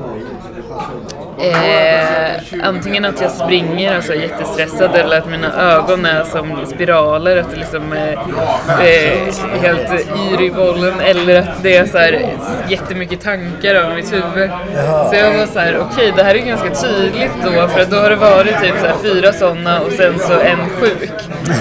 [1.40, 6.66] Eh, antingen att jag springer och så är jättestressad eller att mina ögon är som
[6.66, 8.14] spiraler, att det liksom är
[8.68, 12.30] eh, helt yr i bollen eller att det är så här
[12.68, 14.50] jättemycket tankar över mitt huvud.
[15.10, 17.98] Så jag var så här, okej det här är ganska tydligt då för att då
[17.98, 21.12] har det varit typ så här fyra sådana och sen så en sjuk.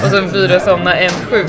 [0.04, 1.46] Och sen fyra sådana, en sjuk.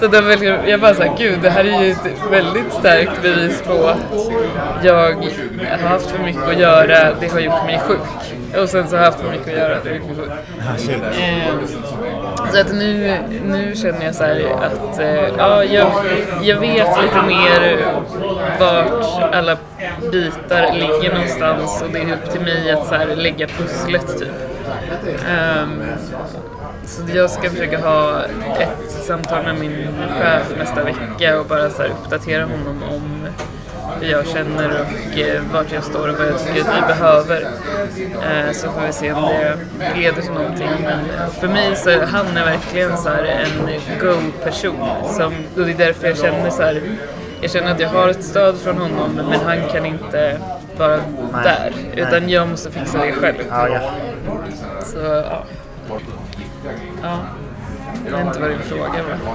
[0.00, 3.62] Så då väl, jag bara såhär, gud det här är ju ett väldigt starkt bevis
[3.62, 7.98] på att jag har haft för mycket att göra, det har gjort mig sjuk.
[8.62, 10.30] Och sen så har jag haft för mycket att göra, det har gjort mig sjuk.
[10.60, 11.02] Ah, shit.
[11.02, 11.54] Eh,
[12.52, 15.90] Så att nu, nu känner jag så här att eh, ja, jag,
[16.42, 17.78] jag vet lite mer
[18.60, 19.56] vart alla
[20.12, 24.28] bitar ligger någonstans och det är upp till mig att så här lägga pusslet typ.
[25.28, 25.82] Ehm,
[26.84, 28.20] så jag ska försöka ha
[28.58, 29.88] ett samtal med min
[30.20, 33.26] chef nästa vecka och bara så här uppdatera honom om
[34.00, 37.42] hur jag känner och eh, vart jag står och vad jag tycker att vi behöver.
[38.12, 39.22] Eh, så får vi se om
[39.78, 40.70] det leder till någonting.
[40.84, 43.68] Men för mig så är han är verkligen så en
[44.00, 44.88] go-person.
[45.56, 46.82] Och det är därför jag känner så här,
[47.40, 50.40] jag känner att jag har ett stöd från honom men han kan inte
[50.78, 50.96] vara
[51.32, 51.44] Nej.
[51.44, 51.72] där.
[51.96, 53.44] Utan jag måste fixa det själv.
[53.50, 53.92] Ja, ja.
[54.84, 55.44] Så ja.
[57.02, 57.18] Ja.
[58.10, 59.32] Jag vet inte vad din fråga var.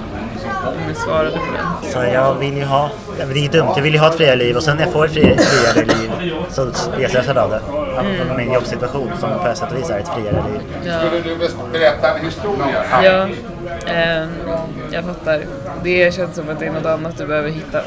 [0.67, 1.91] Om jag svarade på den.
[1.91, 4.36] Så jag vill ju ha, det är ju dumt, jag vill ju ha ett friare
[4.36, 6.11] liv och sen när jag får ett fri- friare liv
[6.49, 7.61] så blir jag stressad av det.
[7.99, 10.61] Av min jobbsituation som på ett sätt och vis är ett friare liv.
[10.86, 10.99] Ja.
[10.99, 11.36] Skulle du
[11.72, 12.84] berätta en historia?
[13.03, 13.28] Ja,
[13.93, 14.30] ehm,
[14.91, 15.41] jag fattar.
[15.84, 17.80] Det känns som att det är något annat du behöver hitta.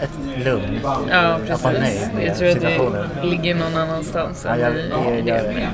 [0.00, 0.80] Ett lugn.
[1.10, 2.08] Ja, Jag precis.
[2.14, 4.72] nej Jag tror att det ligger någon annanstans Ja, jag,
[5.06, 5.68] jag, jag, det.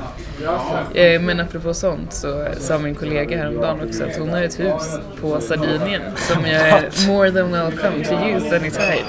[0.94, 4.98] Eh, Men apropå sånt så sa min kollega häromdagen också att hon har ett hus
[5.20, 9.04] på Sardinien som jag är more than welcome to use anytime.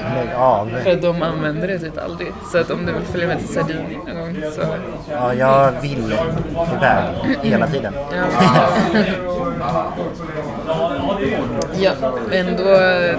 [0.83, 2.31] För att de använder det typ aldrig.
[2.51, 4.61] Så att om du vill följa med till Sardinien någon gång så...
[5.11, 6.15] Ja, jag vill
[6.77, 7.03] iväg
[7.41, 7.93] hela tiden.
[8.11, 8.25] Ja,
[11.81, 11.91] ja
[12.29, 12.63] men då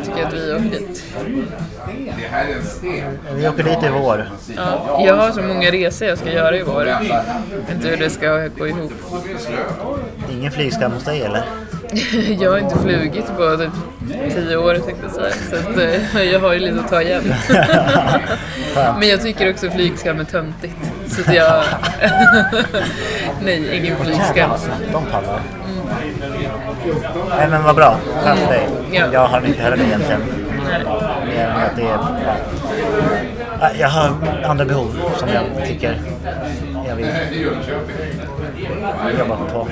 [0.05, 1.05] tycker jag att vi åker dit.
[3.35, 4.29] Vi åker dit i vår.
[4.57, 6.87] Ja, jag har så många resor jag ska göra i vår.
[6.87, 8.93] Jag vet inte hur det ska gå ihop.
[10.31, 11.45] Ingen flygskam hos dig eller?
[12.41, 13.71] Jag har inte flugit på typ
[14.35, 15.33] tio år tänkte jag säga.
[15.51, 15.79] Så att,
[16.15, 17.35] eh, jag har ju lite att ta igen.
[18.99, 20.77] Men jag tycker också flygskam är töntigt.
[21.09, 21.65] Så att jag...
[23.45, 24.51] Nej, ingen flygskam.
[24.93, 25.41] De pallar.
[27.39, 28.69] Nej men vad bra, skönt för dig.
[28.93, 29.05] Ja.
[29.13, 30.21] Jag har inte heller det egentligen.
[30.65, 31.14] Nej.
[31.35, 31.99] Mer än att det är,
[33.61, 33.71] ja.
[33.79, 34.11] Jag har
[34.45, 36.01] andra behov som jag tycker
[36.89, 37.07] jag vill.
[39.19, 39.69] Jobbat på.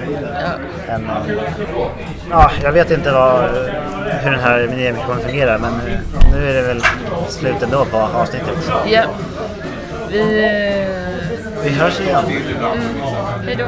[0.88, 0.94] Ja.
[0.94, 1.00] Eh,
[2.30, 3.44] ja, jag vet inte vad,
[4.22, 5.72] hur den här minigamikongen fungerar men
[6.32, 6.82] nu är det väl
[7.28, 8.70] slut ändå på avsnittet.
[8.86, 9.02] ja.
[10.10, 10.20] Vi...
[10.44, 12.24] eh, Vi hörs igen.
[13.46, 13.64] Hej då.